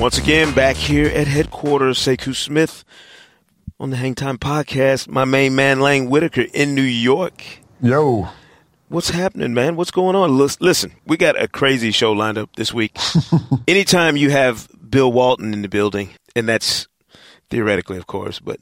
[0.00, 2.84] Once again, back here at headquarters, Sekou Smith
[3.78, 5.08] on the Hang Time podcast.
[5.08, 7.44] My main man, Lang Whitaker, in New York.
[7.82, 8.30] Yo.
[8.88, 9.76] What's happening, man?
[9.76, 10.38] What's going on?
[10.38, 12.96] Listen, we got a crazy show lined up this week.
[13.68, 16.88] Anytime you have Bill Walton in the building, and that's
[17.50, 18.58] theoretically, of course, but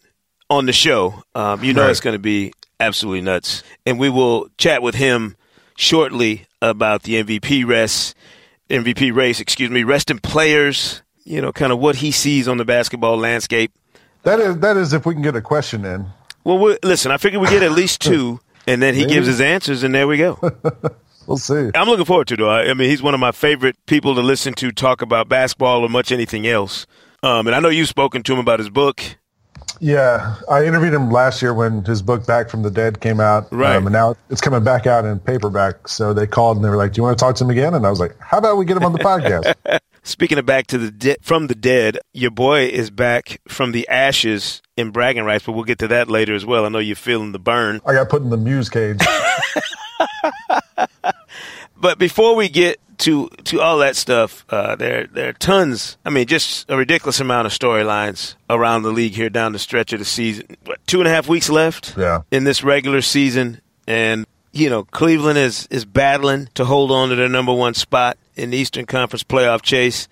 [0.50, 1.90] on the show, um, you know right.
[1.90, 3.62] it's going to be absolutely nuts.
[3.86, 5.36] And we will chat with him
[5.76, 8.16] shortly about the MVP race,
[8.68, 12.64] MVP race, excuse me, resting players, you know, kind of what he sees on the
[12.64, 13.72] basketball landscape.
[14.22, 16.06] That is that is if we can get a question in.
[16.44, 19.14] Well, listen, I figure we get at least two and then he Maybe.
[19.14, 20.38] gives his answers, and there we go.
[21.26, 21.70] we'll see.
[21.74, 22.36] I'm looking forward to it.
[22.36, 22.50] Though.
[22.50, 25.80] I, I, mean, he's one of my favorite people to listen to talk about basketball
[25.80, 26.86] or much anything else.
[27.22, 29.02] Um, and I know you've spoken to him about his book.
[29.80, 33.50] Yeah, I interviewed him last year when his book Back from the Dead came out.
[33.50, 33.76] Right.
[33.76, 35.88] Um, and now it's coming back out in paperback.
[35.88, 37.72] So they called and they were like, "Do you want to talk to him again?"
[37.72, 40.68] And I was like, "How about we get him on the podcast?" Speaking of back
[40.68, 45.24] to the de- from the dead, your boy is back from the ashes in bragging
[45.24, 46.64] rights, but we'll get to that later as well.
[46.64, 47.82] I know you're feeling the burn.
[47.84, 48.98] I got put in the muse cage.
[51.76, 55.98] but before we get to to all that stuff, uh, there there are tons.
[56.06, 59.92] I mean, just a ridiculous amount of storylines around the league here down the stretch
[59.92, 60.56] of the season.
[60.64, 62.22] What, two and a half weeks left yeah.
[62.30, 67.14] in this regular season, and you know Cleveland is is battling to hold on to
[67.14, 70.08] their number one spot in the Eastern Conference playoff chase.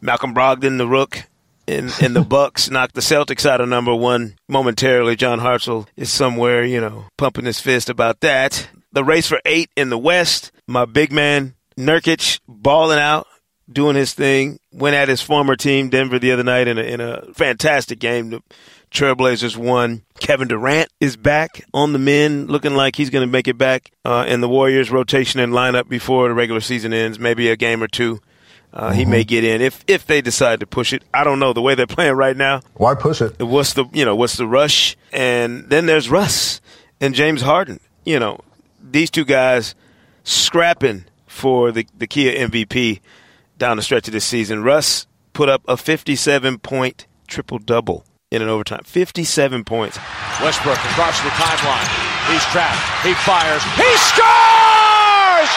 [0.00, 1.24] Malcolm Brogdon, the rook,
[1.66, 5.16] and, and the Bucks knocked the Celtics out of number one momentarily.
[5.16, 8.68] John Hartzell is somewhere, you know, pumping his fist about that.
[8.92, 10.52] The race for eight in the West.
[10.66, 13.26] My big man Nurkic balling out,
[13.70, 14.60] doing his thing.
[14.72, 18.30] Went at his former team Denver the other night in a, in a fantastic game.
[18.30, 18.42] The
[18.94, 20.02] Trailblazers won.
[20.20, 23.90] Kevin Durant is back on the men, looking like he's going to make it back
[24.04, 27.18] uh, in the Warriors rotation and lineup before the regular season ends.
[27.18, 28.20] Maybe a game or two.
[28.72, 28.98] Uh, mm-hmm.
[28.98, 31.02] He may get in if if they decide to push it.
[31.12, 32.60] I don't know the way they're playing right now.
[32.74, 33.42] Why push it?
[33.42, 34.96] What's the you know what's the rush?
[35.12, 36.60] And then there's Russ
[37.00, 37.80] and James Harden.
[38.04, 38.40] You know
[38.80, 39.74] these two guys
[40.22, 43.00] scrapping for the the Kia MVP
[43.58, 44.62] down the stretch of this season.
[44.62, 48.82] Russ put up a 57 point triple double in an overtime.
[48.84, 49.98] 57 points.
[50.42, 51.88] Westbrook across the timeline.
[52.30, 53.06] He's trapped.
[53.06, 53.62] He fires.
[53.76, 55.50] He scores!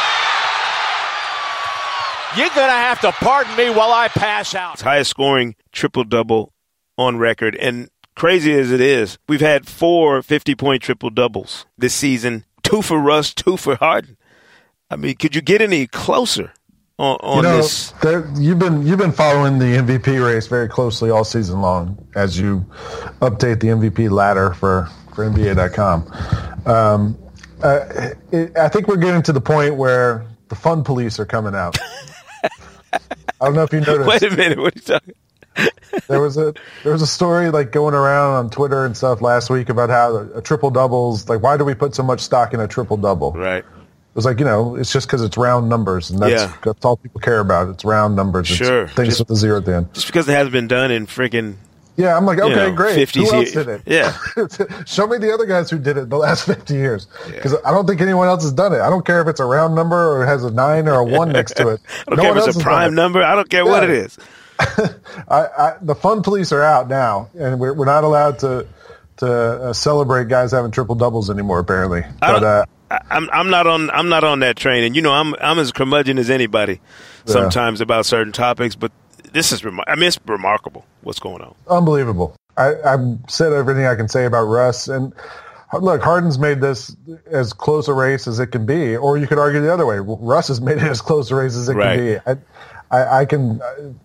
[2.37, 4.73] You're going to have to pardon me while I pass out.
[4.75, 6.53] It's highest scoring triple double
[6.97, 7.55] on record.
[7.55, 12.81] And crazy as it is, we've had four 50 point triple doubles this season two
[12.81, 14.17] for Russ, two for Harden.
[14.89, 16.53] I mean, could you get any closer?
[16.99, 17.91] On, on you know, this.
[18.01, 22.39] There, you've been you've been following the MVP race very closely all season long as
[22.39, 22.65] you
[23.21, 26.11] update the MVP ladder for for NBA.com.
[26.65, 27.17] Um,
[27.61, 31.53] uh, it, I think we're getting to the point where the fun police are coming
[31.53, 31.77] out.
[32.93, 32.99] I
[33.41, 34.07] don't know if you noticed.
[34.21, 34.57] Wait a minute.
[34.57, 35.13] What are you talking?
[36.07, 36.53] there was a
[36.83, 40.15] there was a story like going around on Twitter and stuff last week about how
[40.15, 42.97] a, a triple doubles like why do we put so much stock in a triple
[42.97, 43.33] double?
[43.33, 43.65] Right.
[44.17, 46.57] Was like you know it's just because it's round numbers and that's, yeah.
[46.65, 47.69] that's all people care about.
[47.69, 48.47] It's round numbers.
[48.47, 48.85] Sure.
[48.85, 49.93] It's things just, with the zero at the end.
[49.93, 51.55] Just because it hasn't been done in freaking
[51.97, 53.09] yeah, I'm like, okay, you know, great.
[53.09, 53.81] Who else did it?
[53.87, 54.15] Yeah.
[54.85, 57.07] Show me the other guys who did it the last 50 years.
[57.25, 57.59] Because yeah.
[57.65, 58.81] I don't think anyone else has done it.
[58.81, 61.03] I don't care if it's a round number or it has a nine or a
[61.03, 61.81] one next to it.
[62.07, 63.23] I don't no care if it's a prime number.
[63.23, 63.71] I don't care yeah.
[63.71, 64.17] what it is.
[64.59, 68.67] I, I, the fun police are out now, and we're, we're not allowed to
[69.17, 71.59] to uh, celebrate guys having triple doubles anymore.
[71.59, 75.11] Apparently, but uh, I'm I'm not on I'm not on that train, and you know
[75.11, 76.79] I'm I'm as curmudgeon as anybody
[77.25, 78.91] sometimes about certain topics, but
[79.33, 81.55] this is I mean it's remarkable what's going on.
[81.69, 82.35] Unbelievable.
[82.55, 85.13] I, I've said everything I can say about Russ, and
[85.79, 86.95] look, Harden's made this
[87.27, 89.99] as close a race as it can be, or you could argue the other way.
[89.99, 91.95] Russ has made it as close a race as it right.
[91.95, 92.41] can be.
[92.89, 93.61] I, I, I, can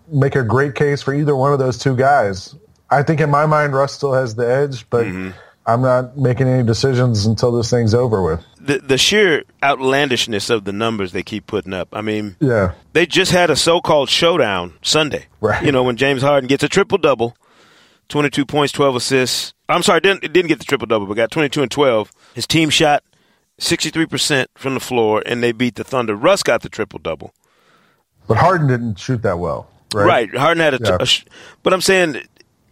[0.09, 2.55] make a great case for either one of those two guys.
[2.91, 5.07] I think in my mind, Russ still has the edge, but.
[5.07, 5.31] Mm-hmm
[5.67, 8.45] I'm not making any decisions until this thing's over with.
[8.65, 11.89] The the sheer outlandishness of the numbers they keep putting up.
[11.93, 15.27] I mean, yeah, they just had a so-called showdown Sunday.
[15.41, 15.65] Right.
[15.65, 17.37] You know when James Harden gets a triple double,
[18.09, 19.55] 22 points, 12 assists.
[19.69, 22.71] I'm sorry, didn't didn't get the triple double, but got 22 and 12 His team
[22.71, 23.03] shot
[23.59, 26.15] 63% from the floor, and they beat the Thunder.
[26.15, 27.33] Russ got the triple double.
[28.29, 30.05] But Harden didn't shoot that well, right?
[30.05, 30.35] Right.
[30.37, 30.97] Harden had a, yeah.
[31.01, 31.25] a sh-
[31.63, 32.23] but I'm saying,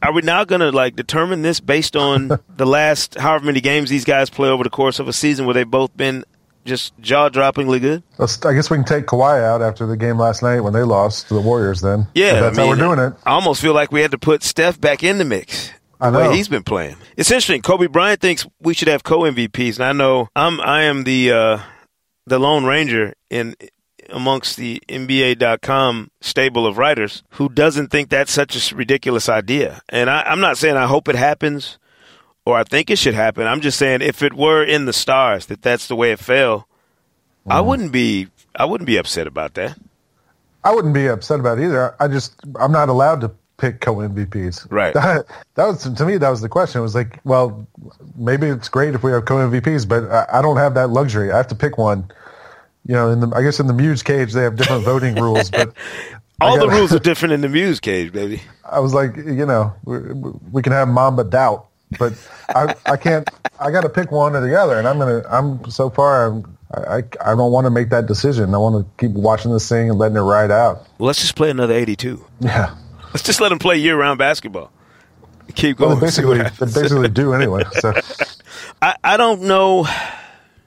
[0.03, 3.91] are we now going to like determine this based on the last however many games
[3.91, 6.25] these guys play over the course of a season where they've both been
[6.65, 8.03] just jaw-droppingly good?
[8.19, 10.83] Let's, I guess we can take Kawhi out after the game last night when they
[10.83, 11.81] lost to the Warriors.
[11.81, 13.19] Then, yeah, that's I mean, how we're doing it.
[13.25, 15.73] I almost feel like we had to put Steph back in the mix.
[16.01, 16.31] I know.
[16.31, 16.97] he's been playing.
[17.17, 17.61] It's interesting.
[17.61, 21.33] Kobe Bryant thinks we should have co MVPs, and I know I'm I am the
[21.33, 21.59] uh,
[22.27, 23.55] the Lone Ranger in
[24.13, 29.81] amongst the NBA.com stable of writers who doesn't think that's such a ridiculous idea.
[29.89, 31.79] And I, I'm not saying I hope it happens
[32.45, 33.47] or I think it should happen.
[33.47, 36.69] I'm just saying if it were in the stars that that's the way it fell,
[37.47, 37.53] mm.
[37.53, 39.79] I wouldn't be I wouldn't be upset about that.
[40.65, 41.95] I wouldn't be upset about either.
[42.01, 43.31] I just I'm not allowed to
[43.61, 44.67] pick co MVPs.
[44.71, 44.95] Right.
[44.95, 46.81] That, that, was to me that was the question.
[46.81, 47.67] It was like, well,
[48.17, 51.31] maybe it's great if we have co MVPs, but I, I, don't have that luxury.
[51.31, 52.11] I have to pick one.
[52.87, 55.51] You know, in the I guess in the Muse cage they have different voting rules,
[55.51, 55.73] but
[56.41, 58.43] all gotta, the rules are different in the Muse cage, baby.
[58.65, 59.99] I was like, you know, we,
[60.53, 61.67] we can have Mamba doubt,
[61.99, 62.15] but
[62.49, 63.29] I I can't.
[63.59, 65.23] I got to pick one or the other, and I'm gonna.
[65.31, 66.27] I'm so far.
[66.27, 68.55] I'm, I, I don't want to make that decision.
[68.55, 70.87] I want to keep watching this thing and letting it ride out.
[70.99, 72.25] Well, let's just play another 82.
[72.41, 72.77] Yeah.
[73.13, 74.71] Let's just let them play year-round basketball.
[75.57, 75.91] Keep going.
[75.91, 77.65] Well, they basically, they basically do anyway.
[77.81, 77.93] So.
[78.81, 79.85] I, I don't know.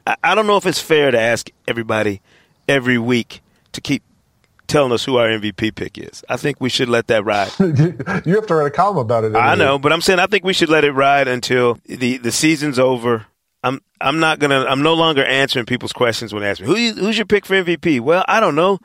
[0.06, 2.22] I, don't know if it's fair to ask everybody
[2.68, 3.42] every week
[3.72, 4.04] to keep
[4.68, 6.24] telling us who our MVP pick is.
[6.28, 7.52] I think we should let that ride.
[7.60, 9.36] you have to write a column about it.
[9.36, 12.32] I know, but I'm saying I think we should let it ride until the, the
[12.32, 13.28] season's over.
[13.64, 14.66] I'm I'm not gonna.
[14.66, 17.46] I'm no longer answering people's questions when they ask me who you, who's your pick
[17.46, 18.02] for MVP.
[18.02, 18.80] Well, I don't know.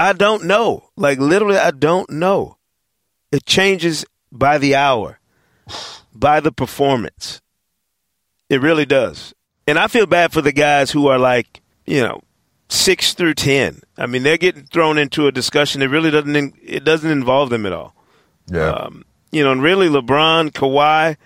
[0.00, 0.88] I don't know.
[0.96, 2.56] Like literally, I don't know.
[3.30, 5.20] It changes by the hour,
[6.14, 7.42] by the performance.
[8.48, 9.34] It really does.
[9.66, 12.22] And I feel bad for the guys who are like, you know,
[12.68, 13.82] six through ten.
[13.96, 17.66] I mean, they're getting thrown into a discussion that really doesn't it doesn't involve them
[17.66, 17.94] at all.
[18.50, 18.70] Yeah.
[18.70, 21.16] Um, you know, and really LeBron, Kawhi,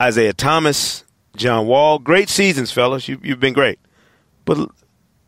[0.00, 1.04] Isaiah Thomas,
[1.36, 3.06] John Wall, great seasons, fellas.
[3.06, 3.78] You, you've been great,
[4.44, 4.70] but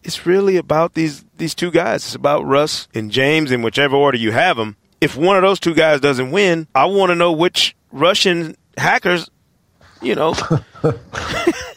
[0.03, 2.05] it's really about these these two guys.
[2.05, 5.61] It's about Russ and James in whichever order you have them if one of those
[5.61, 9.31] two guys doesn't win, I want to know which Russian hackers,
[10.03, 10.35] you know,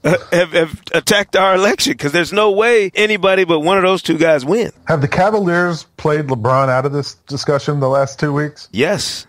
[0.32, 4.16] have, have, attacked our election because there's no way anybody but one of those two
[4.16, 4.72] guys win.
[4.86, 8.68] Have the Cavaliers played LeBron out of this discussion the last two weeks?
[8.72, 9.26] Yes,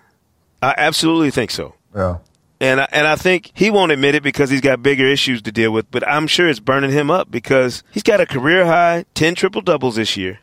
[0.62, 1.76] I absolutely think so.
[1.96, 2.20] Yeah.
[2.62, 5.52] And I, and I think he won't admit it because he's got bigger issues to
[5.52, 9.06] deal with, but I'm sure it's burning him up because he's got a career high
[9.16, 10.40] 10 triple doubles this year.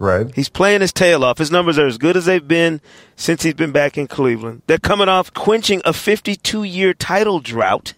[0.00, 0.34] Right.
[0.34, 1.38] He's playing his tail off.
[1.38, 2.80] His numbers are as good as they've been
[3.16, 4.62] since he's been back in Cleveland.
[4.66, 7.94] They're coming off quenching a 52 year title drought.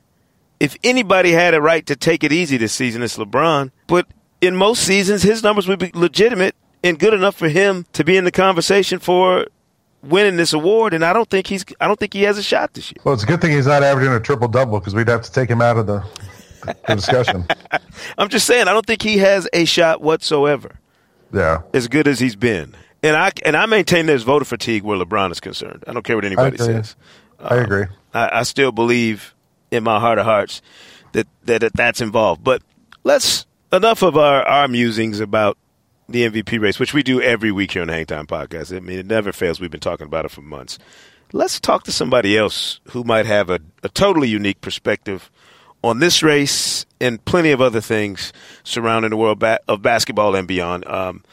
[0.58, 3.70] If anybody had a right to take it easy this season, it's LeBron.
[3.86, 4.06] But
[4.40, 8.16] in most seasons, his numbers would be legitimate and good enough for him to be
[8.16, 9.46] in the conversation for
[10.02, 10.94] winning this award.
[10.94, 11.64] And I don't think he's.
[11.80, 13.02] I don't think he has a shot this year.
[13.04, 15.32] Well, it's a good thing he's not averaging a triple double because we'd have to
[15.32, 16.04] take him out of the,
[16.86, 17.46] the discussion.
[18.18, 20.78] I'm just saying, I don't think he has a shot whatsoever.
[21.32, 21.62] Yeah.
[21.74, 22.74] As good as he's been.
[23.02, 25.84] And I and I maintain there's voter fatigue where LeBron is concerned.
[25.86, 26.96] I don't care what anybody says.
[27.38, 27.82] I agree.
[27.82, 29.34] Um, I, I, still believe
[29.70, 30.62] in my heart of hearts
[31.12, 32.44] that, that, that that's involved.
[32.44, 32.62] But
[33.04, 35.58] let's enough of our, our musings about
[36.08, 38.74] the MVP race, which we do every week here on the Hangtime Podcast.
[38.76, 39.60] I mean, it never fails.
[39.60, 40.78] We've been talking about it for months.
[41.32, 45.30] Let's talk to somebody else who might have a, a totally unique perspective
[45.82, 48.32] on this race and plenty of other things
[48.62, 50.86] surrounding the world of basketball and beyond.
[50.86, 51.24] Um,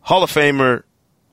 [0.00, 0.82] Hall of Famer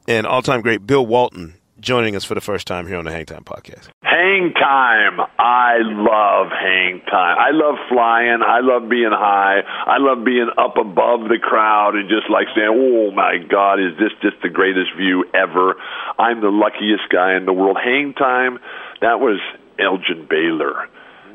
[0.07, 3.25] and all-time great Bill Walton joining us for the first time here on the Hang
[3.25, 3.89] Time podcast.
[4.31, 5.19] Hang Time.
[5.37, 7.35] I love Hang Time.
[7.37, 8.39] I love flying.
[8.39, 9.59] I love being high.
[9.59, 13.91] I love being up above the crowd and just like saying, oh my God, is
[13.99, 15.75] this just the greatest view ever?
[16.17, 17.75] I'm the luckiest guy in the world.
[17.83, 18.59] Hang Time,
[19.01, 19.41] that was
[19.77, 20.87] Elgin Baylor.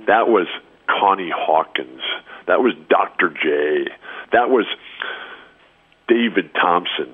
[0.07, 0.47] That was
[0.89, 2.01] Connie Hawkins.
[2.47, 3.29] That was Dr.
[3.29, 3.93] J.
[4.33, 4.65] That was
[6.09, 7.13] David Thompson.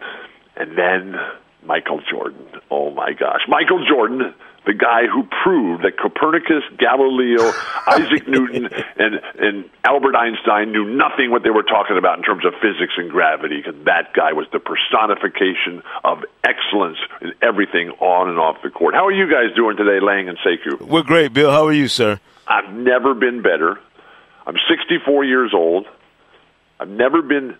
[0.54, 1.16] And then
[1.64, 2.46] Michael Jordan.
[2.70, 3.42] Oh my gosh.
[3.48, 4.32] Michael Jordan,
[4.64, 7.52] the guy who proved that Copernicus, Galileo,
[7.86, 12.44] Isaac Newton, and, and Albert Einstein knew nothing what they were talking about in terms
[12.44, 18.28] of physics and gravity, because that guy was the personification of excellence in everything on
[18.28, 18.94] and off the court.
[18.94, 20.80] How are you guys doing today, Lang and Sekou?
[20.82, 21.50] We're great, Bill.
[21.50, 22.20] How are you, sir?
[22.46, 23.78] I've never been better.
[24.46, 25.86] I'm 64 years old.
[26.78, 27.56] I've never been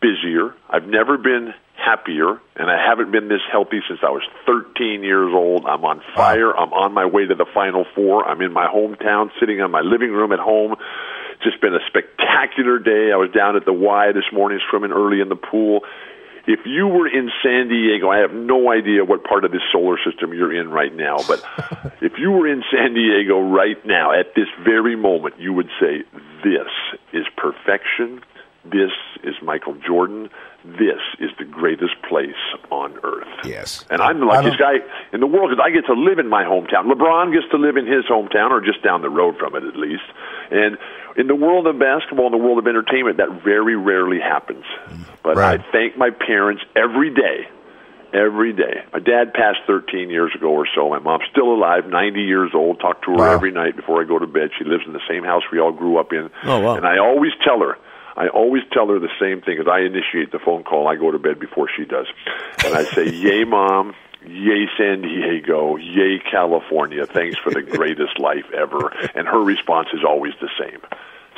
[0.00, 0.54] busier.
[0.68, 5.30] I've never been happier, and I haven't been this healthy since I was 13 years
[5.32, 5.64] old.
[5.64, 6.50] I'm on fire.
[6.50, 8.26] I'm on my way to the Final Four.
[8.28, 10.72] I'm in my hometown, sitting in my living room at home,
[11.34, 13.12] It's just been a spectacular day.
[13.12, 15.80] I was down at the Y this morning swimming early in the pool.
[16.46, 19.98] If you were in San Diego, I have no idea what part of this solar
[20.02, 21.42] system you're in right now, but
[22.00, 26.02] if you were in San Diego right now at this very moment, you would say,
[26.42, 26.72] This
[27.12, 28.22] is perfection.
[28.64, 28.92] This
[29.22, 30.30] is Michael Jordan
[30.76, 32.38] this is the greatest place
[32.70, 33.28] on earth.
[33.44, 33.84] Yes.
[33.90, 36.44] And I'm the luckiest guy in the world because I get to live in my
[36.44, 36.90] hometown.
[36.90, 39.76] LeBron gets to live in his hometown or just down the road from it at
[39.76, 40.04] least.
[40.50, 40.76] And
[41.16, 44.64] in the world of basketball, in the world of entertainment, that very rarely happens.
[45.22, 45.60] But right.
[45.60, 47.48] I thank my parents every day.
[48.14, 48.84] Every day.
[48.92, 50.88] My dad passed 13 years ago or so.
[50.88, 52.80] My mom's still alive, 90 years old.
[52.80, 53.34] Talk to her wow.
[53.34, 54.48] every night before I go to bed.
[54.56, 56.30] She lives in the same house we all grew up in.
[56.44, 56.76] Oh, wow.
[56.76, 57.76] And I always tell her,
[58.18, 60.88] I always tell her the same thing because I initiate the phone call.
[60.88, 62.06] I go to bed before she does,
[62.64, 63.94] and I say, "Yay, mom."
[64.26, 65.76] Yay, San Diego.
[65.76, 67.06] Yay, California.
[67.06, 68.88] Thanks for the greatest life ever.
[69.14, 70.80] And her response is always the same.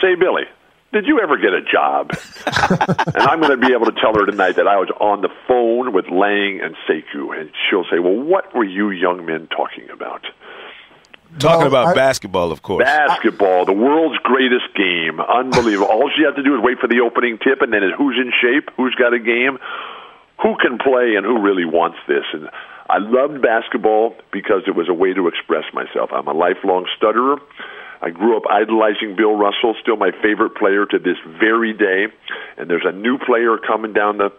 [0.01, 0.45] Say, Billy,
[0.93, 2.11] did you ever get a job?
[2.47, 5.29] and I'm going to be able to tell her tonight that I was on the
[5.47, 9.91] phone with Lang and Sekou, and she'll say, "Well, what were you young men talking
[9.91, 10.25] about?"
[11.39, 12.85] Talking well, about I, basketball, of course.
[12.85, 15.21] Basketball, the world's greatest game.
[15.21, 15.87] Unbelievable.
[15.87, 18.19] All you have to do is wait for the opening tip, and then it's who's
[18.19, 19.59] in shape, who's got a game,
[20.43, 22.25] who can play, and who really wants this.
[22.33, 22.51] And
[22.89, 26.11] I loved basketball because it was a way to express myself.
[26.13, 27.39] I'm a lifelong stutterer.
[28.03, 32.07] I grew up idolizing Bill Russell, still my favorite player to this very day.
[32.57, 34.31] And there's a new player coming down the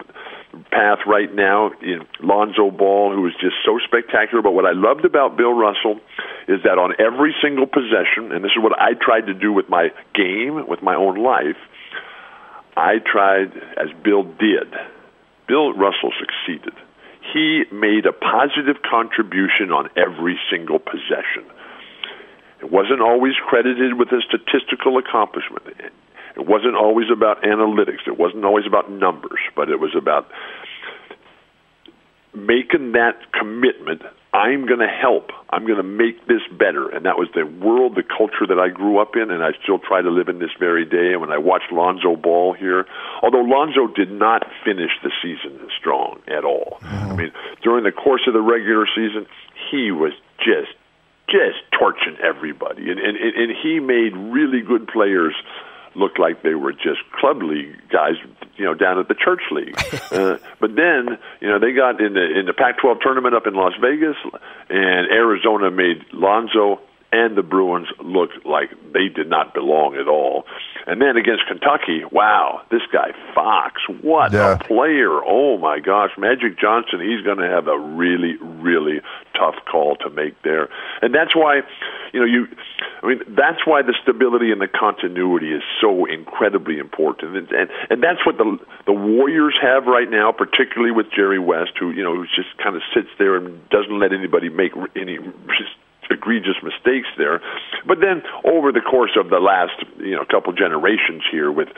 [0.71, 4.41] path right now in Lonzo Ball, who is just so spectacular.
[4.41, 5.99] But what I loved about Bill Russell
[6.47, 9.69] is that on every single possession, and this is what I tried to do with
[9.69, 11.59] my game, with my own life,
[12.75, 14.73] I tried, as Bill did,
[15.47, 16.73] Bill Russell succeeded.
[17.33, 21.45] He made a positive contribution on every single possession.
[22.61, 25.65] It wasn't always credited with a statistical accomplishment.
[26.35, 28.07] It wasn't always about analytics.
[28.07, 30.29] It wasn't always about numbers, but it was about
[32.33, 34.01] making that commitment.
[34.33, 35.31] I'm going to help.
[35.49, 36.87] I'm going to make this better.
[36.87, 39.79] And that was the world, the culture that I grew up in, and I still
[39.79, 41.11] try to live in this very day.
[41.11, 42.85] And when I watched Lonzo Ball here,
[43.21, 46.79] although Lonzo did not finish the season strong at all.
[46.81, 47.11] Mm-hmm.
[47.11, 49.27] I mean, during the course of the regular season,
[49.69, 50.71] he was just
[51.27, 55.33] just torching everybody, and and and he made really good players
[55.95, 58.15] look like they were just club league guys,
[58.55, 59.75] you know, down at the church league.
[60.11, 63.53] uh, but then, you know, they got in the in the Pac-12 tournament up in
[63.53, 64.15] Las Vegas,
[64.69, 66.79] and Arizona made Lonzo
[67.11, 70.45] and the Bruins looked like they did not belong at all.
[70.87, 74.53] And then against Kentucky, wow, this guy Fox, what yeah.
[74.53, 75.23] a player!
[75.23, 79.01] Oh my gosh, Magic Johnson, he's going to have a really, really
[79.37, 80.69] tough call to make there.
[81.01, 81.61] And that's why,
[82.13, 82.47] you know, you,
[83.03, 87.37] I mean, that's why the stability and the continuity is so incredibly important.
[87.37, 91.71] And and, and that's what the the Warriors have right now, particularly with Jerry West,
[91.79, 95.19] who you know who just kind of sits there and doesn't let anybody make any
[96.11, 97.41] egregious mistakes there.
[97.87, 101.69] But then over the course of the last you know couple generations here with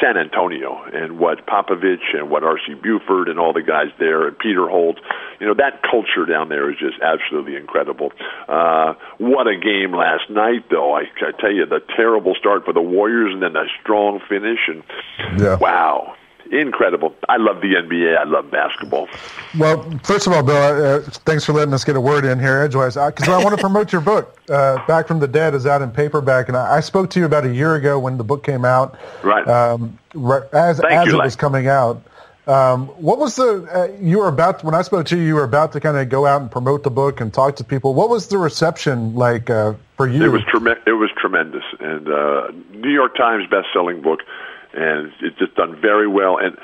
[0.00, 2.74] San Antonio and what Popovich and what R.C.
[2.74, 4.98] Buford and all the guys there and Peter Holt,
[5.40, 8.12] you know that culture down there is just absolutely incredible.
[8.48, 10.94] Uh, what a game last night, though!
[10.94, 14.60] I, I tell you, the terrible start for the Warriors and then the strong finish
[14.68, 14.82] and
[15.40, 15.56] yeah.
[15.58, 16.16] wow
[16.52, 17.14] incredible.
[17.28, 18.16] I love the NBA.
[18.18, 19.08] I love basketball.
[19.58, 22.62] Well, first of all, Bill, uh, thanks for letting us get a word in here
[22.62, 22.94] edgewise.
[22.94, 24.38] Because I, I, want to promote your book.
[24.48, 27.26] Uh, Back from the Dead is out in paperback, and I, I, spoke to you
[27.26, 28.98] about a year ago when the book came out.
[29.22, 29.46] Right.
[29.46, 32.02] Um, right as as you, it was coming out.
[32.46, 35.22] Um, what was the uh, you were about when I spoke to you?
[35.22, 37.64] You were about to kind of go out and promote the book and talk to
[37.64, 37.94] people.
[37.94, 40.24] What was the reception like uh, for you?
[40.24, 40.82] It was tremendous.
[40.86, 44.20] It was tremendous, and uh, New York Times best-selling book
[44.72, 46.38] and it's just done very well.
[46.38, 46.56] And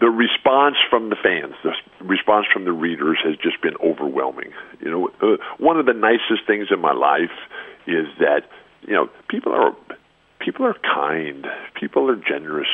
[0.00, 1.72] the response from the fans, the
[2.04, 4.52] response from the readers has just been overwhelming.
[4.80, 7.34] You know, uh, one of the nicest things in my life
[7.86, 8.42] is that
[8.82, 9.74] you know people are
[10.38, 12.68] people are kind, people are generous,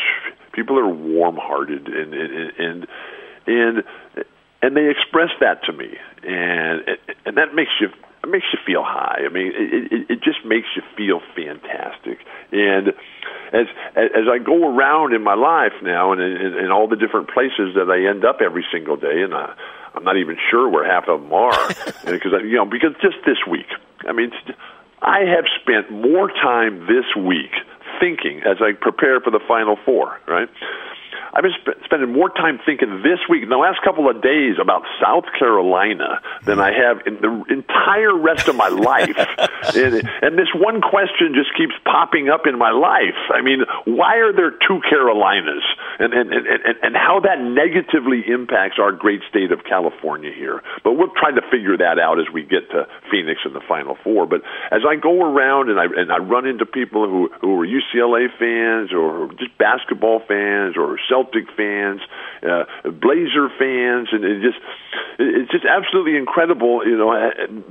[0.53, 2.87] people are warm-hearted, and and and
[3.47, 3.85] and,
[4.65, 5.93] and they express that to me,
[6.23, 6.81] and
[7.27, 7.89] and that makes you
[8.25, 9.21] it makes you feel high.
[9.25, 12.25] I mean, it, it, it just makes you feel fantastic.
[12.51, 12.89] And
[13.53, 17.29] as as I go around in my life now, and in, in all the different
[17.29, 19.55] places that I end up every single day, and I,
[19.95, 21.69] I'm not even sure where half of them are,
[22.07, 23.69] because you know, because just this week,
[24.09, 24.33] I mean,
[25.03, 27.53] I have spent more time this week
[28.01, 30.19] thinking as I prepare for the Final Four.
[30.27, 30.49] Right,
[31.35, 34.55] I've been sp- spending more time thinking this week, in the last couple of days,
[34.61, 39.19] about South Carolina than I have in the entire rest of my life.
[39.75, 43.19] and, and this one question just keeps popping up in my life.
[43.35, 45.65] I mean, why are there two Carolinas?
[45.99, 50.63] And, and, and, and, and how that negatively impacts our great state of California here.
[50.83, 53.97] But we'll try to figure that out as we get to Phoenix in the Final
[54.03, 54.27] Four.
[54.27, 57.67] But as I go around and I, and I run into people who, who are
[57.67, 62.01] UCLA fans or just basketball fans or Celtic fans,
[62.43, 64.59] uh, Blazer fans, and it just
[65.19, 66.87] it's just absolutely incredible.
[66.87, 67.31] You know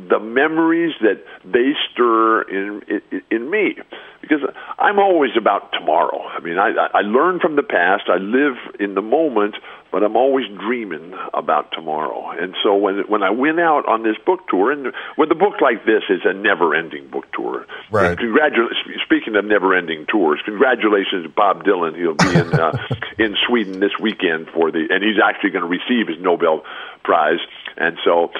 [0.09, 2.81] the memories that they stir in
[3.11, 3.75] in, in me
[4.21, 4.39] because
[4.79, 6.21] I'm always about tomorrow.
[6.23, 8.03] I mean, I, I learn from the past.
[8.07, 9.55] I live in the moment,
[9.93, 12.31] but I'm always dreaming about tomorrow.
[12.31, 15.61] And so when when I went out on this book tour, and with a book
[15.61, 17.67] like this is a never-ending book tour.
[17.91, 18.17] Right.
[18.17, 18.99] Congratulations.
[19.05, 21.95] Speaking of never-ending tours, congratulations to Bob Dylan.
[21.95, 22.73] He'll be in uh,
[23.19, 26.63] in Sweden this weekend for the, and he's actually going to receive his Nobel
[27.03, 27.39] Prize.
[27.77, 28.31] And so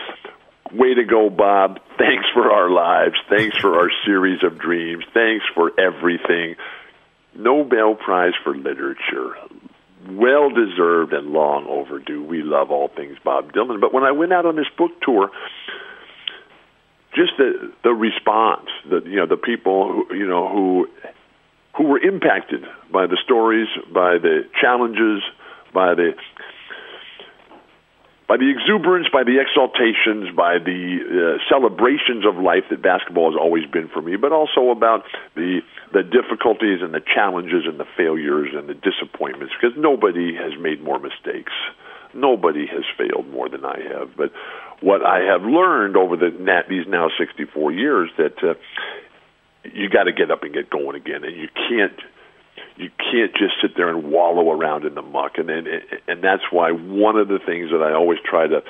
[0.73, 1.79] Way to go, Bob.
[1.99, 3.13] Thanks for our lives.
[3.29, 5.05] Thanks for our series of dreams.
[5.13, 6.55] Thanks for everything.
[7.35, 9.35] Nobel Prize for Literature.
[10.09, 12.23] Well deserved and long overdue.
[12.23, 13.79] We love all things Bob Dylan.
[13.79, 15.29] But when I went out on this book tour,
[17.15, 20.87] just the the response, the you know the people who, you know who
[21.77, 25.23] who were impacted by the stories, by the challenges,
[25.73, 26.13] by the
[28.33, 33.37] by the exuberance, by the exaltations, by the uh, celebrations of life that basketball has
[33.39, 35.61] always been for me, but also about the
[35.93, 39.53] the difficulties and the challenges and the failures and the disappointments.
[39.53, 41.53] Because nobody has made more mistakes,
[42.15, 44.17] nobody has failed more than I have.
[44.17, 44.33] But
[44.81, 46.33] what I have learned over the
[46.67, 48.55] these now 64 years that uh,
[49.61, 52.01] you got to get up and get going again, and you can't
[52.77, 55.67] you can't just sit there and wallow around in the muck and and
[56.07, 58.63] and that's why one of the things that I always try to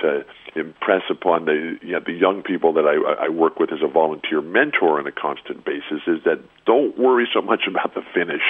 [0.00, 3.80] to impress upon the you know, the young people that I, I work with as
[3.82, 8.02] a volunteer mentor on a constant basis is that don't worry so much about the
[8.14, 8.42] finish.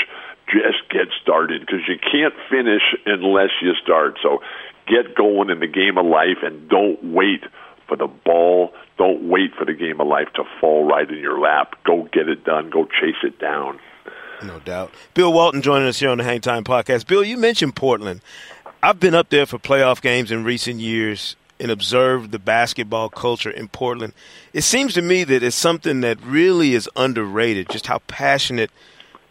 [0.46, 4.18] Just get started because you can't finish unless you start.
[4.22, 4.38] So
[4.86, 7.42] get going in the game of life and don't wait
[7.88, 8.72] for the ball.
[8.98, 11.74] Don't wait for the game of life to fall right in your lap.
[11.84, 12.70] Go get it done.
[12.70, 13.78] Go chase it down.
[14.42, 14.92] No doubt.
[15.14, 17.06] Bill Walton joining us here on the Hang Time Podcast.
[17.06, 18.20] Bill, you mentioned Portland.
[18.82, 23.50] I've been up there for playoff games in recent years and observed the basketball culture
[23.50, 24.12] in Portland.
[24.52, 28.70] It seems to me that it's something that really is underrated, just how passionate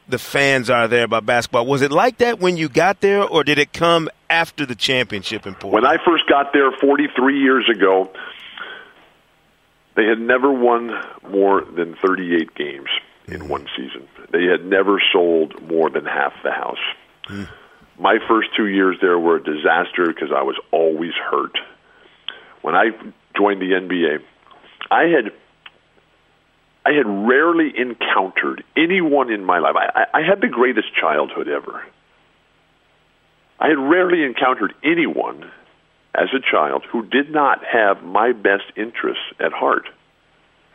[0.08, 1.66] the fans are there about basketball.
[1.66, 5.46] Was it like that when you got there, or did it come after the championship
[5.46, 5.84] in Portland?
[5.84, 8.12] When I first got there 43 years ago,
[9.96, 10.92] they had never won
[11.30, 12.90] more than 38 games
[13.28, 13.48] in mm-hmm.
[13.48, 14.08] one season.
[14.32, 16.84] They had never sold more than half the house.
[17.30, 17.50] Mm.
[17.98, 21.58] My first two years there were a disaster because I was always hurt.
[22.62, 22.92] When I
[23.38, 24.20] joined the NBA,
[24.92, 25.32] I had
[26.86, 29.76] I had rarely encountered anyone in my life.
[29.76, 31.84] I, I had the greatest childhood ever.
[33.60, 35.52] I had rarely encountered anyone
[36.14, 39.88] as a child who did not have my best interests at heart.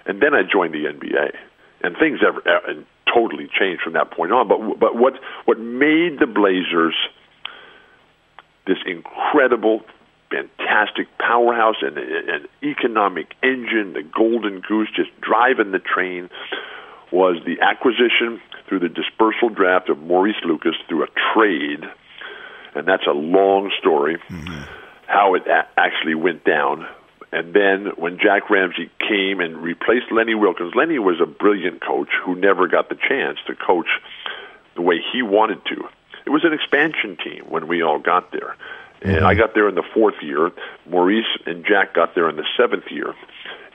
[0.06, 1.36] And then I joined the NBA,
[1.82, 4.48] and things ever, and totally changed from that point on.
[4.48, 5.14] But but what
[5.44, 6.94] what made the Blazers
[8.66, 9.82] this incredible,
[10.30, 16.30] fantastic powerhouse and an economic engine, the golden goose, just driving the train,
[17.10, 21.84] was the acquisition through the dispersal draft of Maurice Lucas through a trade,
[22.74, 24.18] and that's a long story.
[24.28, 24.62] Mm-hmm.
[25.06, 26.86] How it a- actually went down,
[27.32, 32.08] and then when Jack Ramsay came and replaced Lenny Wilkens, Lenny was a brilliant coach
[32.24, 33.86] who never got the chance to coach
[34.74, 35.88] the way he wanted to.
[36.26, 38.56] It was an expansion team when we all got there.
[39.02, 39.26] And mm-hmm.
[39.26, 40.50] I got there in the fourth year.
[40.86, 43.14] Maurice and Jack got there in the seventh year.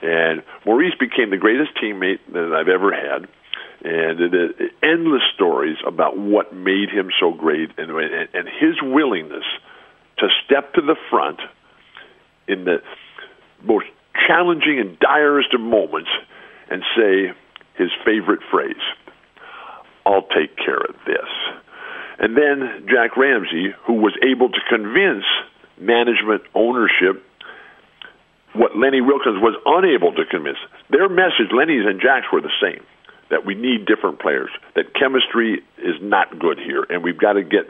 [0.02, 3.26] And Maurice became the greatest teammate that I've ever had.
[3.82, 9.44] And the endless stories about what made him so great and, and his willingness
[10.18, 11.40] to step to the front
[12.48, 12.82] in the
[13.62, 13.86] most
[14.26, 16.10] challenging and direst of moments
[16.70, 17.32] and say
[17.74, 18.82] his favorite phrase
[20.06, 21.26] I'll take care of this.
[22.18, 25.24] And then Jack Ramsay, who was able to convince
[25.78, 27.22] management ownership
[28.54, 30.58] what Lenny Wilkens was unable to convince.
[30.88, 32.82] Their message, Lenny's and Jack's, were the same
[33.28, 37.42] that we need different players, that chemistry is not good here, and we've got to
[37.42, 37.66] get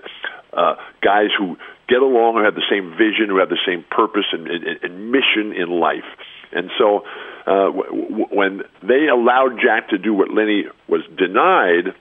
[0.53, 1.57] uh, guys who
[1.89, 5.13] get along, who have the same vision, who have the same purpose and, and, and
[5.13, 6.09] mission in life.
[6.53, 7.03] And so
[7.47, 11.95] uh, w- when they allowed Jack to do what Lenny was denied,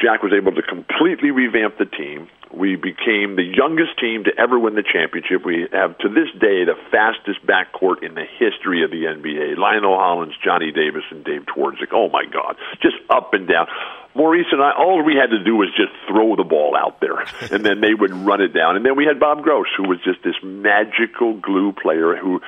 [0.00, 2.28] Jack was able to completely revamp the team.
[2.54, 5.44] We became the youngest team to ever win the championship.
[5.44, 9.56] We have, to this day, the fastest backcourt in the history of the NBA.
[9.56, 11.92] Lionel Hollins, Johnny Davis, and Dave Twardzik.
[11.92, 12.56] Oh, my God.
[12.82, 13.68] Just up and down.
[14.14, 17.24] Maurice and I, all we had to do was just throw the ball out there,
[17.50, 18.76] and then they would run it down.
[18.76, 22.40] And then we had Bob Gross, who was just this magical glue player who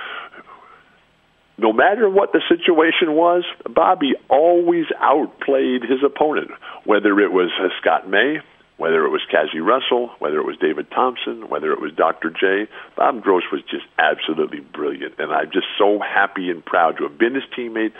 [1.57, 6.51] no matter what the situation was, Bobby always outplayed his opponent,
[6.85, 8.41] whether it was uh, Scott May,
[8.77, 12.31] whether it was Cazzie Russell, whether it was David Thompson, whether it was Dr.
[12.31, 12.71] J.
[12.97, 17.19] Bob Gross was just absolutely brilliant, and I'm just so happy and proud to have
[17.19, 17.93] been his teammate,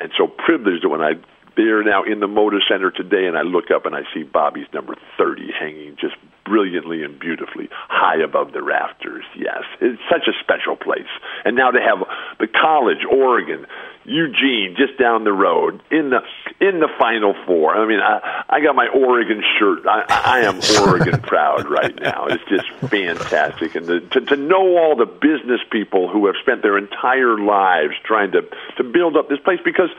[0.00, 1.14] and so privileged that when I
[1.56, 4.66] they're now in the Moda Center today, and I look up and I see Bobby's
[4.72, 9.24] number 30 hanging just brilliantly and beautifully high above the rafters.
[9.36, 11.08] Yes, it's such a special place.
[11.44, 12.06] And now to have
[12.38, 13.66] the college, Oregon,
[14.04, 16.20] Eugene, just down the road in the
[16.60, 17.74] in the Final Four.
[17.74, 19.86] I mean, I, I got my Oregon shirt.
[19.86, 22.26] I, I am Oregon proud right now.
[22.26, 26.62] It's just fantastic, and to, to to know all the business people who have spent
[26.62, 28.42] their entire lives trying to
[28.76, 29.90] to build up this place because,